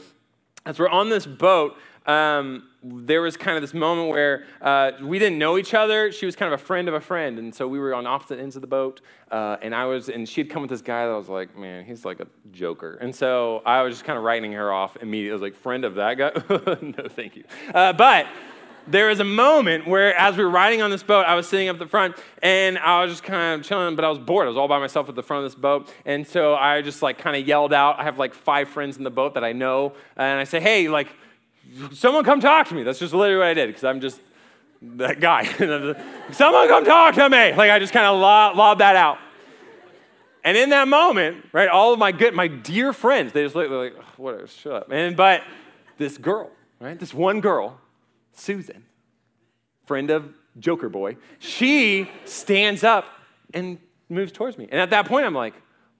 [0.66, 1.76] as we're on this boat,
[2.06, 6.10] um, there was kind of this moment where uh, we didn't know each other.
[6.10, 8.38] She was kind of a friend of a friend, and so we were on opposite
[8.38, 9.00] ends of the boat.
[9.30, 11.84] Uh, and I was, and she'd come with this guy that I was like, man,
[11.84, 12.94] he's like a joker.
[13.00, 15.30] And so I was just kind of writing her off immediately.
[15.30, 16.32] I was like, friend of that guy?
[16.80, 17.44] no, thank you.
[17.72, 18.26] Uh, but
[18.86, 21.68] there was a moment where, as we were riding on this boat, I was sitting
[21.68, 24.46] up the front and I was just kind of chilling, but I was bored.
[24.46, 25.92] I was all by myself at the front of this boat.
[26.04, 27.98] And so I just like kind of yelled out.
[28.00, 29.92] I have like five friends in the boat that I know.
[30.16, 31.08] And I say, hey, like,
[31.92, 32.82] someone come talk to me.
[32.82, 34.20] That's just literally what I did because I'm just
[34.82, 35.44] that guy.
[36.32, 37.52] someone come talk to me.
[37.52, 39.18] Like I just kind of lob, lobbed that out.
[40.42, 43.70] And in that moment, right, all of my good, my dear friends, they just look
[43.70, 44.92] like, oh, whatever, shut up.
[44.92, 45.42] And but
[45.98, 47.78] this girl, right, this one girl,
[48.32, 48.84] Susan,
[49.84, 53.04] friend of Joker Boy, she stands up
[53.52, 53.78] and
[54.08, 54.66] moves towards me.
[54.70, 55.54] And at that point, I'm like,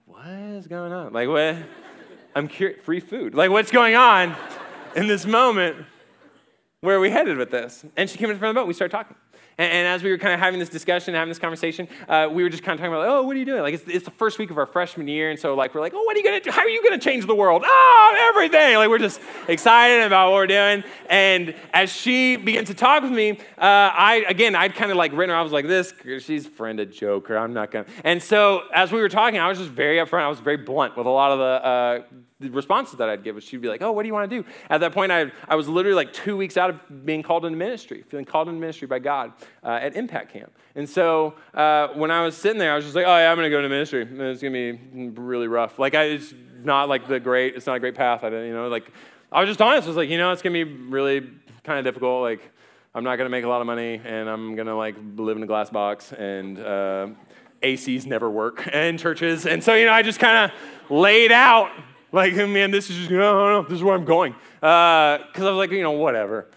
[0.05, 1.13] what is going on?
[1.13, 1.55] Like, what?
[2.33, 3.35] I'm curious, free food.
[3.35, 4.35] Like, what's going on?
[4.95, 5.85] In this moment,
[6.81, 7.85] where are we headed with this?
[7.95, 8.67] And she came in front of the boat.
[8.67, 9.15] We started talking.
[9.57, 12.41] And, and as we were kind of having this discussion, having this conversation, uh, we
[12.41, 13.61] were just kind of talking about, like, oh, what are you doing?
[13.61, 15.29] Like, it's, it's, the first week of our freshman year.
[15.29, 16.51] And so, like, we're like, oh, what are you going to do?
[16.51, 17.63] How are you going to change the world?
[17.63, 18.77] Oh, everything.
[18.77, 20.83] Like, we're just excited about what we're doing.
[21.09, 25.11] And as she began to talk with me, uh, I, again, I'd kind of like
[25.11, 27.37] written her, I was like, this, she's friend of Joker.
[27.37, 27.91] I'm not going to.
[28.03, 30.23] And so, as we were talking, I was just very upfront.
[30.23, 32.01] I was very blunt with a lot of the, uh,
[32.41, 34.41] the responses that I'd give was she'd be like, Oh, what do you want to
[34.41, 34.47] do?
[34.69, 37.57] At that point, I, I was literally like two weeks out of being called into
[37.57, 40.51] ministry, feeling called into ministry by God uh, at Impact Camp.
[40.75, 43.37] And so uh, when I was sitting there, I was just like, Oh, yeah, I'm
[43.37, 44.01] going to go into ministry.
[44.01, 45.79] It's going to be really rough.
[45.79, 48.23] Like, I, it's not like the great, it's not a great path.
[48.23, 48.91] I didn't, you know, like,
[49.31, 49.85] I was just honest.
[49.85, 51.29] I was like, You know, it's going to be really
[51.63, 52.21] kind of difficult.
[52.21, 52.41] Like,
[52.93, 55.37] I'm not going to make a lot of money, and I'm going to like live
[55.37, 57.07] in a glass box, and uh,
[57.63, 59.45] ACs never work in churches.
[59.45, 61.71] And so, you know, I just kind of laid out
[62.11, 64.35] like, man, this is just, no, no, this is where I'm going.
[64.59, 66.49] Because uh, I was like, you know, whatever.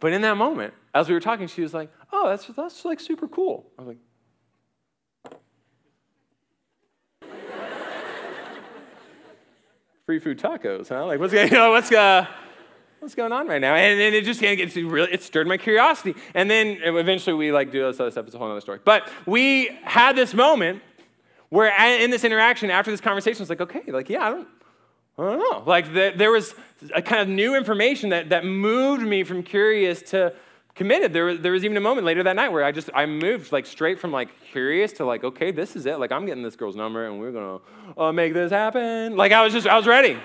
[0.00, 3.00] But in that moment, as we were talking, she was like, oh, that's, that's like
[3.00, 3.70] super cool.
[3.78, 3.98] I was like,
[10.06, 11.04] free food tacos, huh?
[11.06, 12.26] Like, what's, you know, what's, uh,
[13.00, 13.74] what's going on right now?
[13.74, 16.14] And, and it just it, really, it stirred my curiosity.
[16.34, 18.26] And then eventually we like do this other stuff.
[18.26, 18.78] It's a whole other story.
[18.84, 20.82] But we had this moment
[21.48, 24.48] where in this interaction, after this conversation, it's like, okay, like, yeah, I don't,
[25.18, 25.62] I don't know.
[25.66, 26.54] Like, the, there was
[26.94, 30.34] a kind of new information that, that moved me from curious to
[30.74, 31.12] committed.
[31.12, 33.66] There, there was even a moment later that night where I just, I moved like
[33.66, 35.98] straight from like curious to like, okay, this is it.
[35.98, 37.60] Like, I'm getting this girl's number and we're going
[37.96, 39.16] to uh, make this happen.
[39.16, 40.18] Like, I was just, I was ready.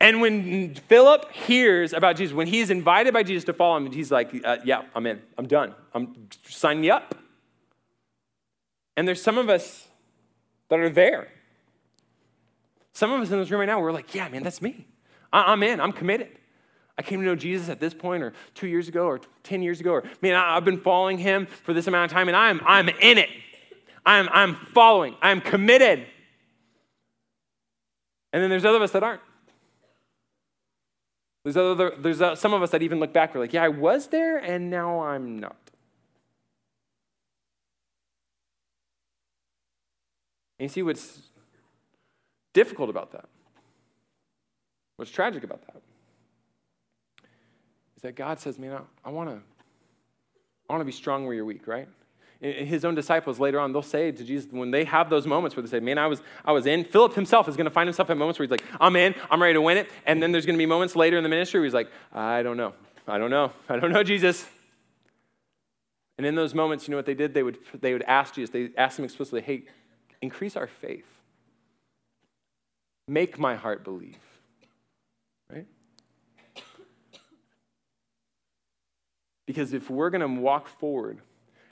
[0.00, 4.12] And when Philip hears about Jesus, when he's invited by Jesus to follow him, he's
[4.12, 5.20] like, uh, yeah, I'm in.
[5.36, 5.74] I'm done.
[5.92, 7.16] I'm signing up.
[8.98, 9.86] And there's some of us
[10.70, 11.28] that are there.
[12.92, 14.88] Some of us in this room right now, we're like, yeah, man, that's me.
[15.32, 16.36] I'm in, I'm committed.
[16.98, 19.78] I came to know Jesus at this point, or two years ago, or 10 years
[19.78, 22.88] ago, or man, I've been following him for this amount of time, and I'm, I'm
[22.88, 23.28] in it.
[24.04, 26.04] I'm, I'm following, I'm committed.
[28.32, 29.22] And then there's other of us that aren't.
[31.44, 33.68] There's, other, there's uh, some of us that even look back, we're like, yeah, I
[33.68, 35.67] was there, and now I'm not.
[40.58, 41.22] And you see what's
[42.52, 43.26] difficult about that?
[44.96, 45.80] What's tragic about that?
[47.96, 49.40] Is that God says, man, I, I want to
[50.68, 51.88] I want to be strong where you're weak, right?
[52.40, 55.62] his own disciples later on, they'll say to Jesus, when they have those moments where
[55.62, 58.10] they say, Man, I was, I was in, Philip himself is going to find himself
[58.10, 59.90] at moments where he's like, I'm in, I'm ready to win it.
[60.06, 62.42] And then there's going to be moments later in the ministry where he's like, I
[62.42, 62.74] don't know.
[63.08, 63.52] I don't know.
[63.68, 64.46] I don't know, Jesus.
[66.16, 67.34] And in those moments, you know what they did?
[67.34, 69.64] They would, they would ask Jesus, they asked him explicitly, Hey,
[70.22, 71.06] increase our faith.
[73.06, 74.18] Make my heart believe.
[75.50, 75.66] Right?
[79.46, 81.20] Because if we're going to walk forward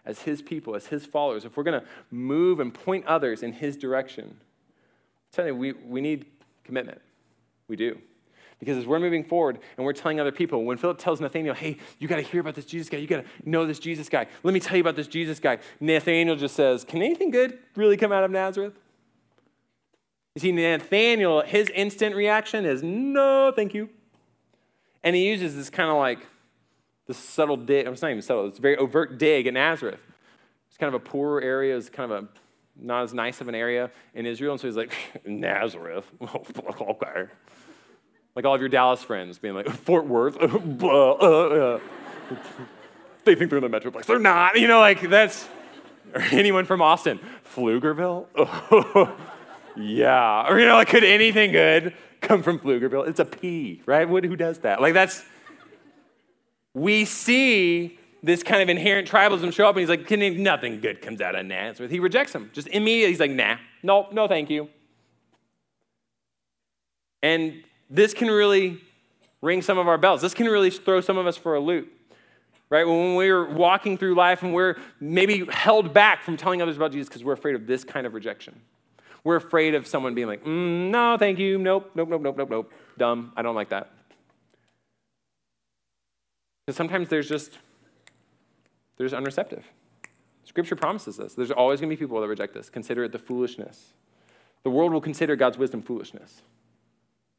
[0.07, 3.53] as his people, as his followers, if we're going to move and point others in
[3.53, 6.27] his direction, i tell you, we, we need
[6.65, 7.03] commitment.
[7.69, 7.99] We do.
[8.59, 11.77] Because as we're moving forward and we're telling other people, when Philip tells Nathaniel, hey,
[11.99, 14.27] you got to hear about this Jesus guy, you got to know this Jesus guy,
[14.43, 17.97] let me tell you about this Jesus guy, Nathaniel just says, can anything good really
[17.97, 18.73] come out of Nazareth?
[20.35, 23.91] You see, Nathaniel, his instant reaction is, no, thank you.
[25.03, 26.27] And he uses this kind of like,
[27.07, 30.01] this subtle dig, it's not even subtle, it's a very overt dig at Nazareth.
[30.77, 31.75] It's kind of a poorer area.
[31.75, 32.29] It's kind of a
[32.79, 34.53] not as nice of an area in Israel.
[34.53, 34.93] And so he's like,
[35.25, 36.05] Nazareth.
[36.23, 37.29] okay.
[38.37, 40.39] Like all of your Dallas friends being like, Fort Worth.
[40.65, 41.79] blah, uh,
[42.31, 42.35] uh.
[43.25, 44.05] they think they're in the Metroplex.
[44.05, 44.61] They're not.
[44.61, 45.49] You know, like that's,
[46.15, 47.19] or anyone from Austin.
[47.55, 48.27] Pflugerville?
[49.77, 50.47] yeah.
[50.49, 53.09] Or, you know, like, could anything good come from Pflugerville?
[53.09, 54.07] It's a P, right?
[54.07, 54.83] What, who does that?
[54.83, 55.25] Like, that's,
[56.75, 61.23] we see this kind of inherent tribalism show up, and he's like, nothing good comes
[61.23, 61.91] out of Nazareth.
[61.91, 62.51] He rejects him.
[62.53, 64.69] Just immediately, he's like, nah, no, no, thank you.
[67.23, 68.81] And this can really
[69.43, 70.21] ring some of our bells.
[70.21, 71.93] This can really throw some of us for a loop.
[72.69, 72.87] Right?
[72.87, 77.09] When we're walking through life and we're maybe held back from telling others about Jesus
[77.09, 78.61] because we're afraid of this kind of rejection.
[79.23, 82.51] We're afraid of someone being like, mm, no, thank you, nope, nope, nope, nope, nope,
[82.51, 83.91] nope, dumb, I don't like that.
[86.65, 87.59] Because sometimes there's just,
[88.97, 89.65] they're unreceptive.
[90.45, 91.35] Scripture promises this.
[91.35, 92.71] There's always going to be people that reject this.
[92.71, 93.93] Consider it the foolishness.
[94.63, 96.43] The world will consider God's wisdom foolishness.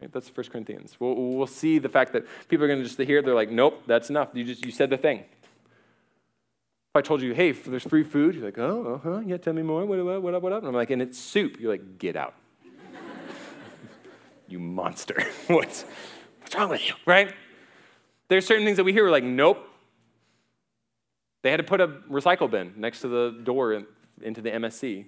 [0.02, 0.12] Right?
[0.12, 0.96] That's 1 Corinthians.
[1.00, 3.84] We'll, we'll see the fact that people are going to just hear, they're like, nope,
[3.88, 4.30] that's enough.
[4.34, 5.20] You just you said the thing.
[5.20, 9.64] If I told you, hey, there's free food, you're like, oh, uh-huh, yeah, tell me
[9.64, 9.86] more.
[9.86, 10.60] What, what, what up, what up?
[10.60, 11.60] And I'm like, and it's soup.
[11.60, 12.36] You're like, get out.
[14.48, 15.24] you monster.
[15.48, 15.84] what's,
[16.42, 17.34] what's wrong with you, right?
[18.28, 19.64] There's certain things that we hear, we're like, nope.
[21.42, 23.84] They had to put a recycle bin next to the door
[24.22, 25.06] into the MSC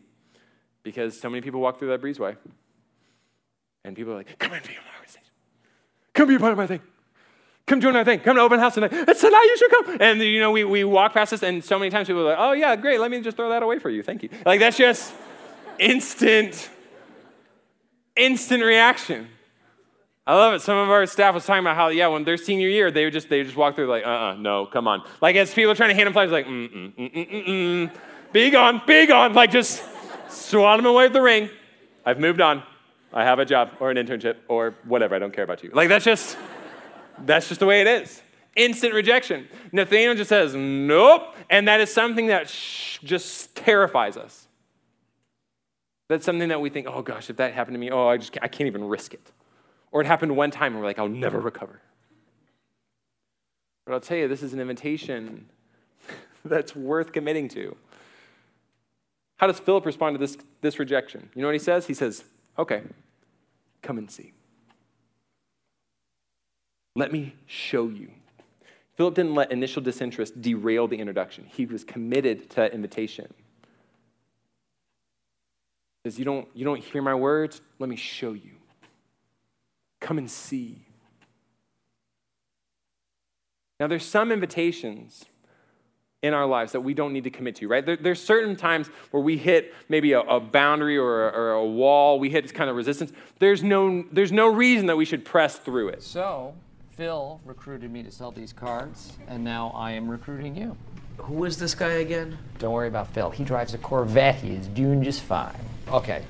[0.83, 2.37] because so many people walk through that breezeway.
[3.83, 5.21] And people are like, come and be a part of my.
[6.13, 6.81] Come be a part of my thing.
[7.65, 8.19] Come join our thing.
[8.19, 8.91] Come to open house tonight.
[8.91, 9.97] It's tonight, you should come.
[10.01, 12.37] And, you know, we, we walk past this, and so many times people are like,
[12.37, 12.99] oh, yeah, great.
[12.99, 14.03] Let me just throw that away for you.
[14.03, 14.29] Thank you.
[14.45, 15.13] Like, that's just
[15.77, 16.69] instant,
[18.17, 19.29] instant reaction.
[20.27, 20.61] I love it.
[20.61, 23.13] Some of our staff was talking about how, yeah, when their senior year, they would
[23.13, 25.03] just, they would just walk through like, uh-uh, no, come on.
[25.21, 27.95] Like, as people trying to hand them flags, like, mm-mm, mm-mm, mm-mm,
[28.33, 29.33] be gone, be gone.
[29.33, 29.83] Like, just
[30.27, 31.49] swat them away with the ring.
[32.05, 32.63] I've moved on.
[33.13, 35.15] I have a job or an internship or whatever.
[35.15, 35.71] I don't care about you.
[35.73, 36.37] Like that's just
[37.25, 38.21] that's just the way it is.
[38.55, 39.47] Instant rejection.
[39.71, 44.47] Nathaniel just says nope, and that is something that sh- just terrifies us.
[46.07, 48.31] That's something that we think, oh gosh, if that happened to me, oh, I just
[48.31, 49.31] can't, I can't even risk it.
[49.91, 51.79] Or it happened one time, and we're like, I'll never recover.
[53.85, 55.47] But I'll tell you, this is an invitation
[56.45, 57.75] that's worth committing to.
[59.37, 61.29] How does Philip respond to this, this rejection?
[61.33, 61.85] You know what he says?
[61.85, 62.23] He says,
[62.59, 62.83] Okay,
[63.81, 64.33] come and see.
[66.95, 68.11] Let me show you.
[68.97, 71.45] Philip didn't let initial disinterest derail the introduction.
[71.45, 73.33] He was committed to that invitation.
[76.03, 77.61] He says, you don't, you don't hear my words?
[77.79, 78.51] Let me show you.
[80.01, 80.85] Come and see.
[83.79, 85.23] Now, there's some invitations
[86.21, 87.85] in our lives that we don't need to commit to, right?
[87.85, 91.65] There, there's certain times where we hit maybe a, a boundary or a, or a,
[91.65, 93.13] wall, we hit this kind of resistance.
[93.39, 96.03] There's no, there's no reason that we should press through it.
[96.03, 96.53] So,
[96.91, 100.75] Phil recruited me to sell these cards, and now I am recruiting you.
[101.17, 102.37] Who is this guy again?
[102.59, 103.29] Don't worry about Phil.
[103.29, 104.35] He drives a Corvette.
[104.35, 105.55] He is doing just fine.
[105.87, 106.23] Okay.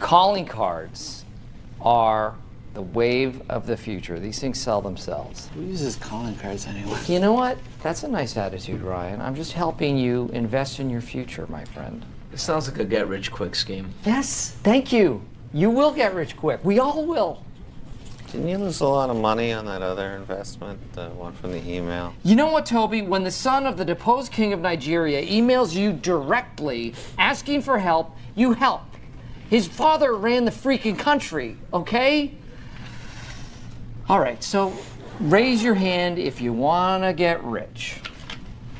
[0.00, 1.24] Calling cards
[1.80, 2.34] are
[2.78, 4.20] the wave of the future.
[4.20, 5.48] These things sell themselves.
[5.48, 6.96] Who uses calling cards anyway?
[7.08, 7.58] You know what?
[7.82, 9.20] That's a nice attitude, Ryan.
[9.20, 12.04] I'm just helping you invest in your future, my friend.
[12.32, 13.92] It sounds like a get rich quick scheme.
[14.06, 15.20] Yes, thank you.
[15.52, 16.60] You will get rich quick.
[16.62, 17.42] We all will.
[18.30, 21.68] Didn't you lose a lot of money on that other investment, the one from the
[21.68, 22.14] email?
[22.22, 23.02] You know what, Toby?
[23.02, 28.14] When the son of the deposed king of Nigeria emails you directly asking for help,
[28.36, 28.82] you help.
[29.50, 32.36] His father ran the freaking country, okay?
[34.08, 34.72] All right, so
[35.20, 38.00] raise your hand if you want to get rich.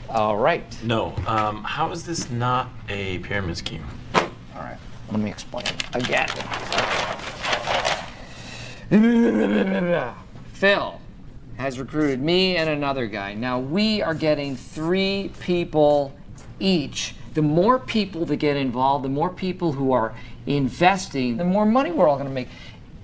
[0.08, 0.64] All right.
[0.82, 1.14] No.
[1.26, 3.84] Um, how is this not a pyramid scheme?
[4.14, 4.78] All right.
[5.10, 6.28] Let me explain again.
[10.54, 10.98] Phil
[11.59, 13.34] has recruited me and another guy.
[13.34, 16.14] Now we are getting three people
[16.59, 17.14] each.
[17.34, 20.14] The more people that get involved, the more people who are
[20.46, 22.48] investing, the more money we're all going to make.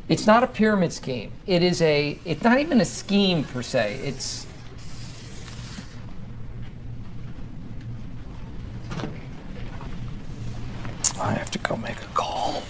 [0.07, 1.33] It's not a pyramid scheme.
[1.47, 4.01] It is a, it's not even a scheme per se.
[4.05, 4.47] It's,
[11.19, 12.63] I have to go make a call.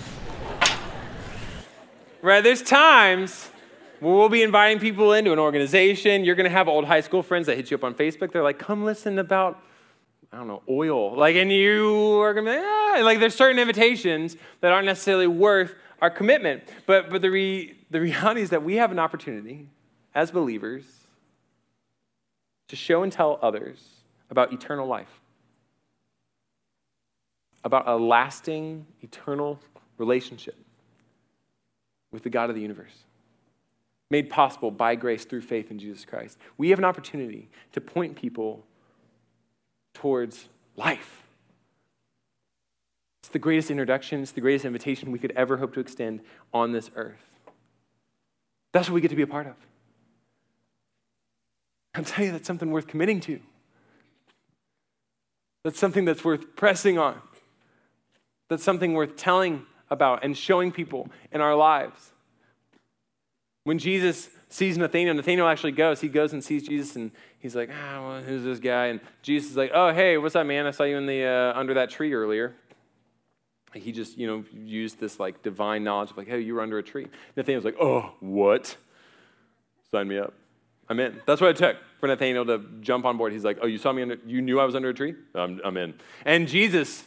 [2.23, 3.51] Right, there's times
[3.99, 6.25] where we'll be inviting people into an organization.
[6.25, 8.31] You're going to have old high school friends that hit you up on Facebook.
[8.33, 9.61] They're like, come listen about,
[10.33, 11.17] I don't know, oil.
[11.17, 13.01] Like, and you are going to be like, ah.
[13.03, 15.75] Like, there's certain invitations that aren't necessarily worth
[16.05, 16.63] our commitment.
[16.85, 19.71] But, but the, re, the reality is that we have an opportunity
[20.15, 20.85] as believers
[22.69, 23.83] to show and tell others
[24.31, 25.21] about eternal life.
[27.65, 29.59] about a lasting, eternal
[29.97, 30.57] relationship
[32.13, 33.05] with the God of the universe,
[34.11, 36.37] made possible by grace through faith in Jesus Christ.
[36.59, 38.67] We have an opportunity to point people
[39.95, 41.24] towards life.
[43.25, 46.21] It's the greatest introduction, it's the greatest invitation we could ever hope to extend
[46.53, 47.25] on this earth.
[48.73, 49.55] That's what we get to be a part of.
[51.95, 53.41] I'm telling you, that's something worth committing to.
[55.65, 57.19] That's something that's worth pressing on.
[58.51, 62.13] That's something worth telling about and showing people in our lives.
[63.63, 66.03] When Jesus sees Nathaniel, Nathaniel actually goes.
[66.03, 69.53] He goes and sees Jesus, and he's like, "Ah, well, who's this guy?" And Jesus
[69.53, 70.67] is like, "Oh, hey, what's up, man?
[70.67, 72.55] I saw you in the uh, under that tree earlier."
[73.75, 76.79] He just, you know, used this like divine knowledge of like, "Hey, you were under
[76.79, 78.77] a tree." Nathaniel's like, "Oh, what?
[79.91, 80.33] Sign me up.
[80.89, 83.33] I'm in." That's what it took for Nathaniel to jump on board.
[83.33, 84.19] He's like, "Oh, you saw me under?
[84.27, 85.15] You knew I was under a tree?
[85.35, 85.95] I'm, I'm in."
[86.25, 87.05] And Jesus,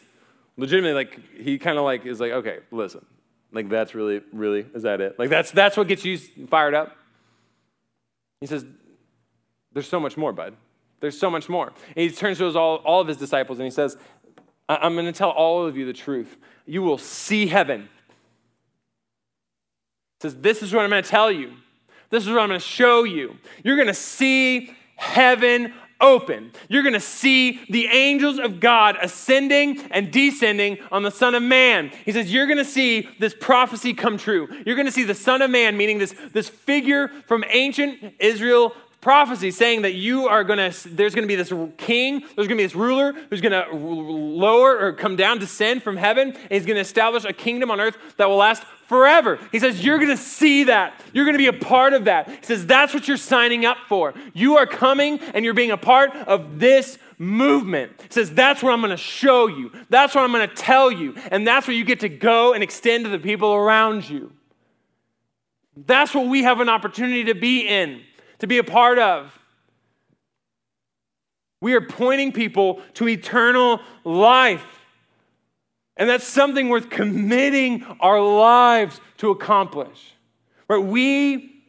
[0.57, 3.05] legitimately, like, he kind of like is like, "Okay, listen."
[3.53, 5.18] Like that's really, really, is that it?
[5.18, 6.18] Like that's that's what gets you
[6.49, 6.97] fired up.
[8.41, 8.65] He says,
[9.74, 10.55] There's so much more, bud.
[10.99, 11.68] There's so much more.
[11.95, 13.97] And he turns to his, all, all of his disciples and he says,
[14.70, 16.36] I'm going to tell all of you the truth.
[16.65, 17.89] You will see heaven.
[20.20, 21.53] He says, This is what I'm going to tell you.
[22.09, 23.38] This is what I'm going to show you.
[23.63, 26.51] You're going to see heaven open.
[26.70, 31.43] You're going to see the angels of God ascending and descending on the Son of
[31.43, 31.91] Man.
[32.05, 34.47] He says, You're going to see this prophecy come true.
[34.65, 38.74] You're going to see the Son of Man, meaning this, this figure from ancient Israel
[39.02, 42.50] prophecy saying that you are going to there's going to be this king there's going
[42.50, 46.52] to be this ruler who's going to lower or come down descend from heaven and
[46.52, 49.38] he's going to establish a kingdom on earth that will last forever.
[49.52, 51.00] He says, You're going to see that.
[51.14, 52.28] You're going to be a part of that.
[52.30, 54.14] He says, That's what you're signing up for.
[54.34, 57.91] You are coming and you're being a part of this movement.
[58.02, 59.72] He says, That's what I'm going to show you.
[59.89, 61.16] That's what I'm going to tell you.
[61.32, 64.32] And that's what you get to go and extend to the people around you.
[65.76, 68.02] That's what we have an opportunity to be in,
[68.39, 69.38] to be a part of.
[71.61, 74.65] We are pointing people to eternal life.
[75.95, 80.13] And that's something worth committing our lives to accomplish.
[80.67, 80.77] Right?
[80.77, 81.63] We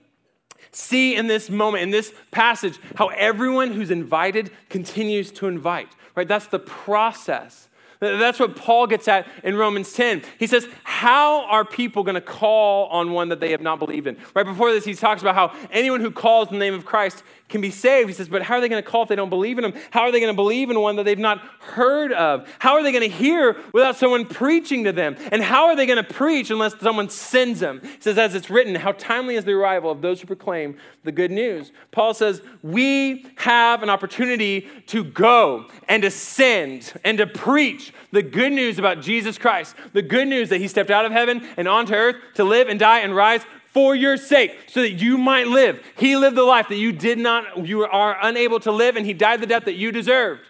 [0.70, 5.88] see in this moment, in this passage, how everyone who's invited continues to invite.
[6.14, 6.28] Right?
[6.28, 7.67] That's the process.
[8.00, 10.22] That's what Paul gets at in Romans 10.
[10.38, 14.06] He says, How are people going to call on one that they have not believed
[14.06, 14.16] in?
[14.34, 17.60] Right before this, he talks about how anyone who calls the name of Christ can
[17.60, 18.08] be saved.
[18.08, 19.74] He says, But how are they going to call if they don't believe in him?
[19.90, 22.48] How are they going to believe in one that they've not heard of?
[22.58, 25.16] How are they going to hear without someone preaching to them?
[25.32, 27.80] And how are they going to preach unless someone sends them?
[27.82, 31.12] He says, As it's written, how timely is the arrival of those who proclaim the
[31.12, 31.72] good news.
[31.90, 38.22] Paul says, We have an opportunity to go and to send and to preach the
[38.22, 41.68] good news about Jesus Christ, the good news that he stepped out of heaven and
[41.68, 43.42] onto earth to live and die and rise
[43.72, 45.82] for your sake, so that you might live.
[45.96, 49.12] He lived the life that you did not, you are unable to live, and he
[49.12, 50.42] died the death that you deserved.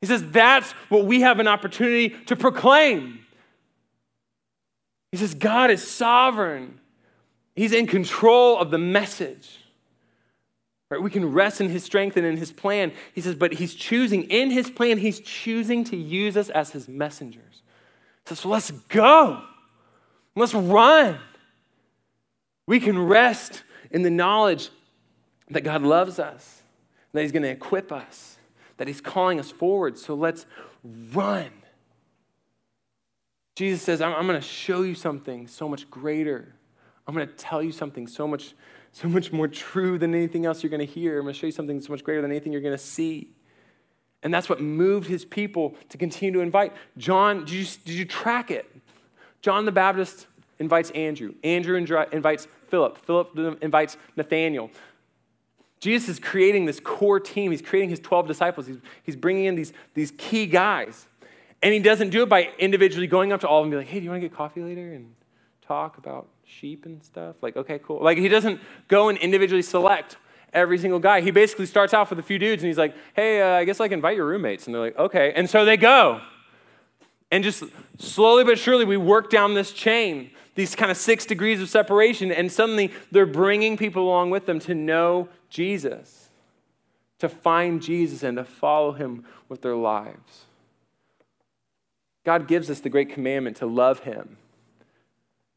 [0.00, 3.20] He says that's what we have an opportunity to proclaim.
[5.10, 6.80] He says God is sovereign.
[7.56, 9.58] He's in control of the message.
[10.90, 11.02] Right?
[11.02, 12.92] We can rest in his strength and in his plan.
[13.14, 16.88] He says, but he's choosing, in his plan, he's choosing to use us as his
[16.88, 17.62] messengers.
[18.24, 19.42] He says, so let's go.
[20.34, 21.18] Let's run.
[22.68, 24.68] We can rest in the knowledge
[25.48, 26.62] that God loves us,
[27.12, 28.36] that he's going to equip us,
[28.76, 29.96] that he's calling us forward.
[29.96, 30.44] So let's
[30.84, 31.48] run.
[33.56, 36.54] Jesus says, I'm, I'm going to show you something so much greater.
[37.06, 38.54] I'm going to tell you something so much
[38.92, 41.18] so much more true than anything else you're going to hear.
[41.18, 43.30] I'm going to show you something so much greater than anything you're going to see.
[44.22, 46.74] And that's what moved his people to continue to invite.
[46.98, 48.70] John, did you, did you track it?
[49.40, 50.26] John the Baptist
[50.58, 51.34] invites Andrew.
[51.44, 52.98] Andrew invites Philip.
[53.04, 54.70] Philip invites Nathaniel.
[55.80, 57.50] Jesus is creating this core team.
[57.50, 58.66] He's creating his 12 disciples.
[58.66, 61.06] He's, he's bringing in these, these key guys.
[61.62, 63.84] And he doesn't do it by individually going up to all of them and be
[63.84, 65.14] like, hey, do you want to get coffee later and
[65.68, 67.36] talk about sheep and stuff.
[67.42, 68.02] Like, okay, cool.
[68.02, 70.16] Like, he doesn't go and individually select
[70.52, 71.20] every single guy.
[71.20, 73.80] He basically starts off with a few dudes and he's like, hey, uh, I guess
[73.80, 74.66] I can invite your roommates.
[74.66, 75.32] And they're like, okay.
[75.36, 76.22] And so they go.
[77.30, 77.62] And just
[77.98, 82.32] slowly but surely, we work down this chain, these kind of six degrees of separation.
[82.32, 86.30] And suddenly, they're bringing people along with them to know Jesus,
[87.20, 90.46] to find Jesus, and to follow him with their lives.
[92.24, 94.36] God gives us the great commandment to love him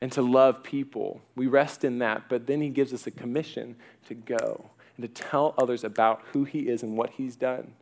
[0.02, 1.20] and to love people.
[1.36, 3.78] We rest in that, but then he gives us a commission
[4.08, 7.74] to go and to tell others about who he is and what he's done.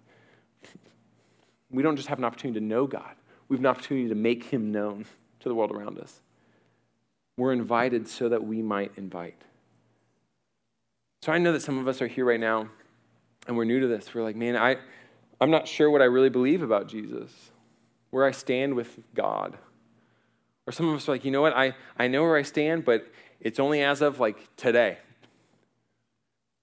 [1.69, 3.15] We don't just have an opportunity to know God,
[3.49, 5.05] we have an opportunity to make him known
[5.41, 6.21] to the world around us.
[7.39, 9.41] We're invited so that we might invite.
[11.21, 12.67] So I know that some of us are here right now
[13.47, 14.13] and we're new to this.
[14.13, 14.75] We're like, man, I,
[15.39, 17.31] I'm not sure what I really believe about Jesus,
[18.09, 19.57] where I stand with God.
[20.67, 22.83] Or some of us are like, you know what, I, I know where I stand,
[22.83, 23.07] but
[23.39, 24.97] it's only as of like today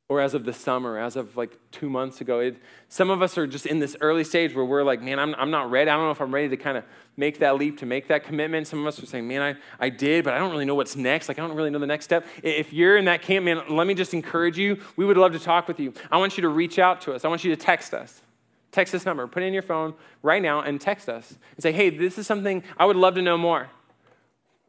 [0.09, 2.39] or as of the summer, as of like two months ago.
[2.39, 2.57] It,
[2.89, 5.51] some of us are just in this early stage where we're like, man, I'm, I'm
[5.51, 5.91] not ready.
[5.91, 6.85] I don't know if I'm ready to kind of
[7.17, 8.69] make that leap, to make that commitment.
[8.69, 10.95] Some of us are saying, man, I, I did, but I don't really know what's
[10.95, 11.29] next.
[11.29, 12.25] Like, I don't really know the next step.
[12.43, 14.81] If you're in that camp, man, let me just encourage you.
[14.95, 15.93] We would love to talk with you.
[16.13, 17.25] I want you to reach out to us.
[17.25, 18.23] I want you to text us.
[18.71, 21.73] Text this number, put it in your phone right now and text us and say,
[21.73, 23.71] hey, this is something I would love to know more.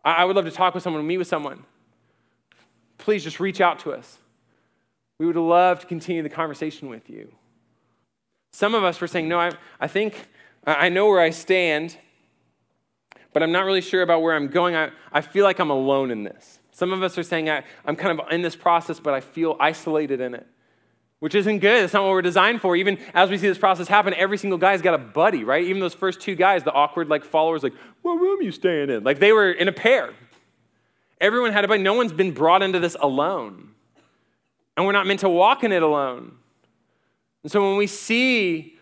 [0.03, 1.63] I, I would love to talk with someone, meet with someone.
[2.97, 4.17] Please just reach out to us.
[5.19, 7.31] We would love to continue the conversation with you.
[8.51, 10.27] Some of us were saying, No, I, I think
[10.65, 11.97] I know where I stand,
[13.33, 14.75] but I'm not really sure about where I'm going.
[14.75, 16.59] I, I feel like I'm alone in this.
[16.71, 19.55] Some of us are saying, I, I'm kind of in this process, but I feel
[19.59, 20.45] isolated in it,
[21.19, 21.85] which isn't good.
[21.85, 22.75] It's not what we're designed for.
[22.75, 25.63] Even as we see this process happen, every single guy's got a buddy, right?
[25.63, 29.03] Even those first two guys, the awkward like followers, like, what room you staying in?
[29.03, 30.13] Like they were in a pair.
[31.19, 31.81] Everyone had a buddy.
[31.81, 33.71] No one's been brought into this alone.
[34.77, 36.37] And we're not meant to walk in it alone.
[37.43, 38.77] And so when we see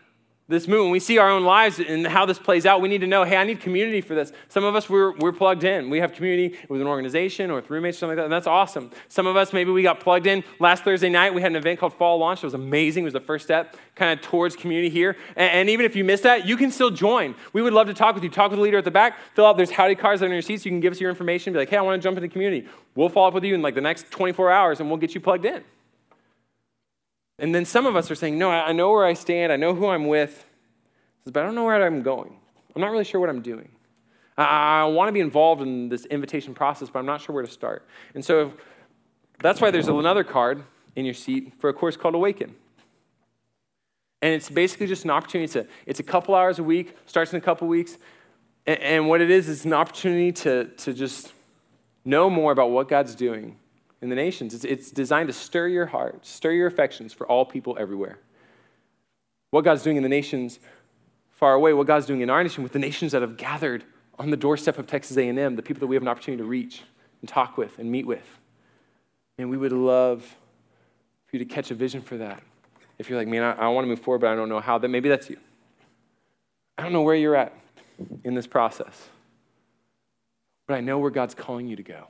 [0.47, 3.01] this move, when we see our own lives and how this plays out, we need
[3.01, 4.31] to know, hey, I need community for this.
[4.47, 5.89] Some of us, we're, we're plugged in.
[5.89, 8.45] We have community with an organization or with roommates, or something like that, and that's
[8.45, 8.91] awesome.
[9.07, 10.43] Some of us, maybe we got plugged in.
[10.59, 12.43] Last Thursday night, we had an event called Fall Launch.
[12.43, 13.03] It was amazing.
[13.03, 15.17] It was the first step kind of towards community here.
[15.35, 17.33] And, and even if you missed that, you can still join.
[17.53, 18.29] We would love to talk with you.
[18.29, 19.17] Talk with the leader at the back.
[19.33, 20.63] Fill out, there's howdy cards under your seats.
[20.63, 21.53] You can give us your information.
[21.53, 22.67] Be like, hey, I want to jump into community.
[22.93, 25.21] We'll follow up with you in like the next 24 hours, and we'll get you
[25.21, 25.63] plugged in.
[27.37, 29.73] And then some of us are saying, No, I know where I stand, I know
[29.73, 30.45] who I'm with,
[31.25, 32.37] but I don't know where I'm going.
[32.75, 33.69] I'm not really sure what I'm doing.
[34.37, 37.51] I, want to be involved in this invitation process, but I'm not sure where to
[37.51, 37.87] start.
[38.13, 38.51] And so
[39.39, 40.63] that's why there's another card
[40.95, 42.53] in your seat for a course called Awaken.
[44.21, 45.51] And it's basically just an opportunity.
[45.53, 47.97] to, it's a couple hours a week, starts in a couple weeks.
[48.65, 51.31] And, and what it is, is an opportunity to, to just
[52.03, 53.57] know more about what God's doing
[54.01, 54.53] in the nations.
[54.53, 58.19] It's, it's designed to stir your heart, stir your affections for all people everywhere.
[59.51, 60.59] What God's doing in the nations
[61.31, 63.83] far away, what God's doing in our nation with the nations that have gathered
[64.17, 66.83] on the doorstep of Texas A&M, the people that we have an opportunity to reach
[67.21, 68.39] and talk with and meet with.
[69.37, 70.21] And we would love
[71.27, 72.41] for you to catch a vision for that.
[72.97, 74.77] If you're like, man, I, I want to move forward, but I don't know how,
[74.77, 75.37] then maybe that's you.
[76.77, 77.53] I don't know where you're at
[78.23, 79.09] in this process,
[80.67, 82.07] but I know where God's calling you to go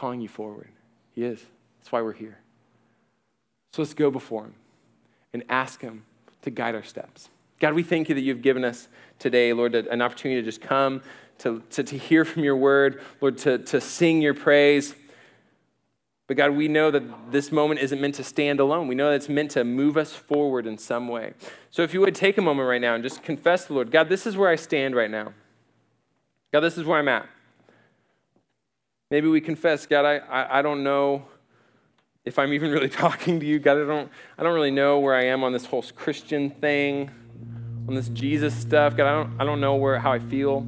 [0.00, 0.68] calling you forward.
[1.14, 1.44] He is.
[1.78, 2.38] That's why we're here.
[3.74, 4.54] So let's go before Him
[5.34, 6.04] and ask Him
[6.40, 7.28] to guide our steps.
[7.58, 8.88] God, we thank you that you've given us
[9.18, 11.02] today, Lord, an opportunity to just come,
[11.40, 14.94] to, to, to hear from your word, Lord, to, to sing your praise.
[16.26, 18.88] But God, we know that this moment isn't meant to stand alone.
[18.88, 21.34] We know that it's meant to move us forward in some way.
[21.70, 24.08] So if you would take a moment right now and just confess the Lord God,
[24.08, 25.34] this is where I stand right now.
[26.52, 27.28] God, this is where I'm at.
[29.10, 31.24] Maybe we confess, God, I, I, I don't know
[32.24, 33.58] if I'm even really talking to you.
[33.58, 34.08] God, I don't,
[34.38, 37.10] I don't really know where I am on this whole Christian thing,
[37.88, 38.96] on this Jesus stuff.
[38.96, 40.64] God, I don't, I don't know where, how I feel.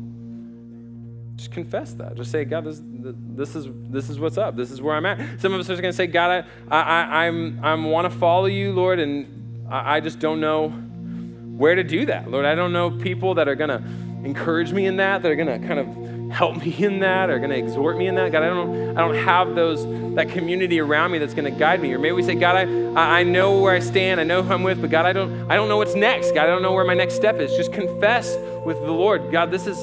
[1.37, 2.17] Just confess that.
[2.17, 4.57] Just say, God, this, this, is, this is what's up.
[4.57, 5.41] This is where I'm at.
[5.41, 8.47] Some of us are going to say, God, I, I, I'm, I want to follow
[8.47, 12.29] you, Lord, and I, I just don't know where to do that.
[12.29, 13.83] Lord, I don't know people that are going to
[14.27, 16.02] encourage me in that, that are going to kind of
[16.33, 18.33] help me in that or going to exhort me in that.
[18.33, 21.81] God, I don't, I don't have those, that community around me that's going to guide
[21.81, 21.93] me.
[21.93, 24.21] Or maybe we say, God, I, I know where I stand.
[24.21, 26.33] I know who I'm with, but God, I don't, I don't know what's next.
[26.33, 27.55] God, I don't know where my next step is.
[27.55, 29.31] Just confess with the Lord.
[29.31, 29.77] God, this is,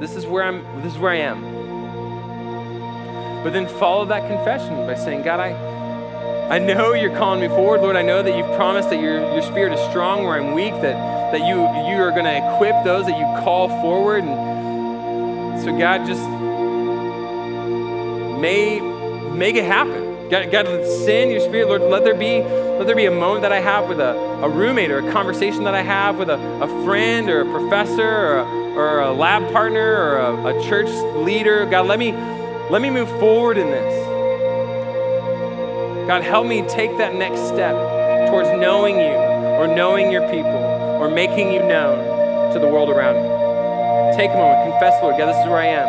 [0.00, 1.42] this is where I'm, this is where I am.
[3.42, 7.80] But then follow that confession by saying, God, I, I know you're calling me forward,
[7.80, 7.96] Lord.
[7.96, 11.32] I know that you've promised that your, your spirit is strong where I'm weak, that,
[11.32, 14.24] that you, you are going to equip those that you call forward.
[14.24, 14.47] And,
[15.68, 16.22] so, God, just
[18.40, 18.80] may
[19.36, 20.30] make it happen.
[20.30, 20.66] God, God,
[21.04, 21.82] send your spirit, Lord.
[21.82, 24.90] Let there be, let there be a moment that I have with a, a roommate
[24.90, 28.44] or a conversation that I have with a, a friend or a professor or a,
[28.76, 31.66] or a lab partner or a, a church leader.
[31.66, 32.12] God, let me,
[32.70, 34.06] let me move forward in this.
[36.06, 39.16] God, help me take that next step towards knowing you
[39.58, 43.37] or knowing your people or making you known to the world around me.
[44.16, 45.88] Take a moment, confess, Lord, God, this is where I am.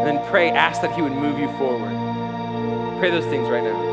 [0.00, 1.92] And then pray, ask that He would move you forward.
[2.98, 3.91] Pray those things right now.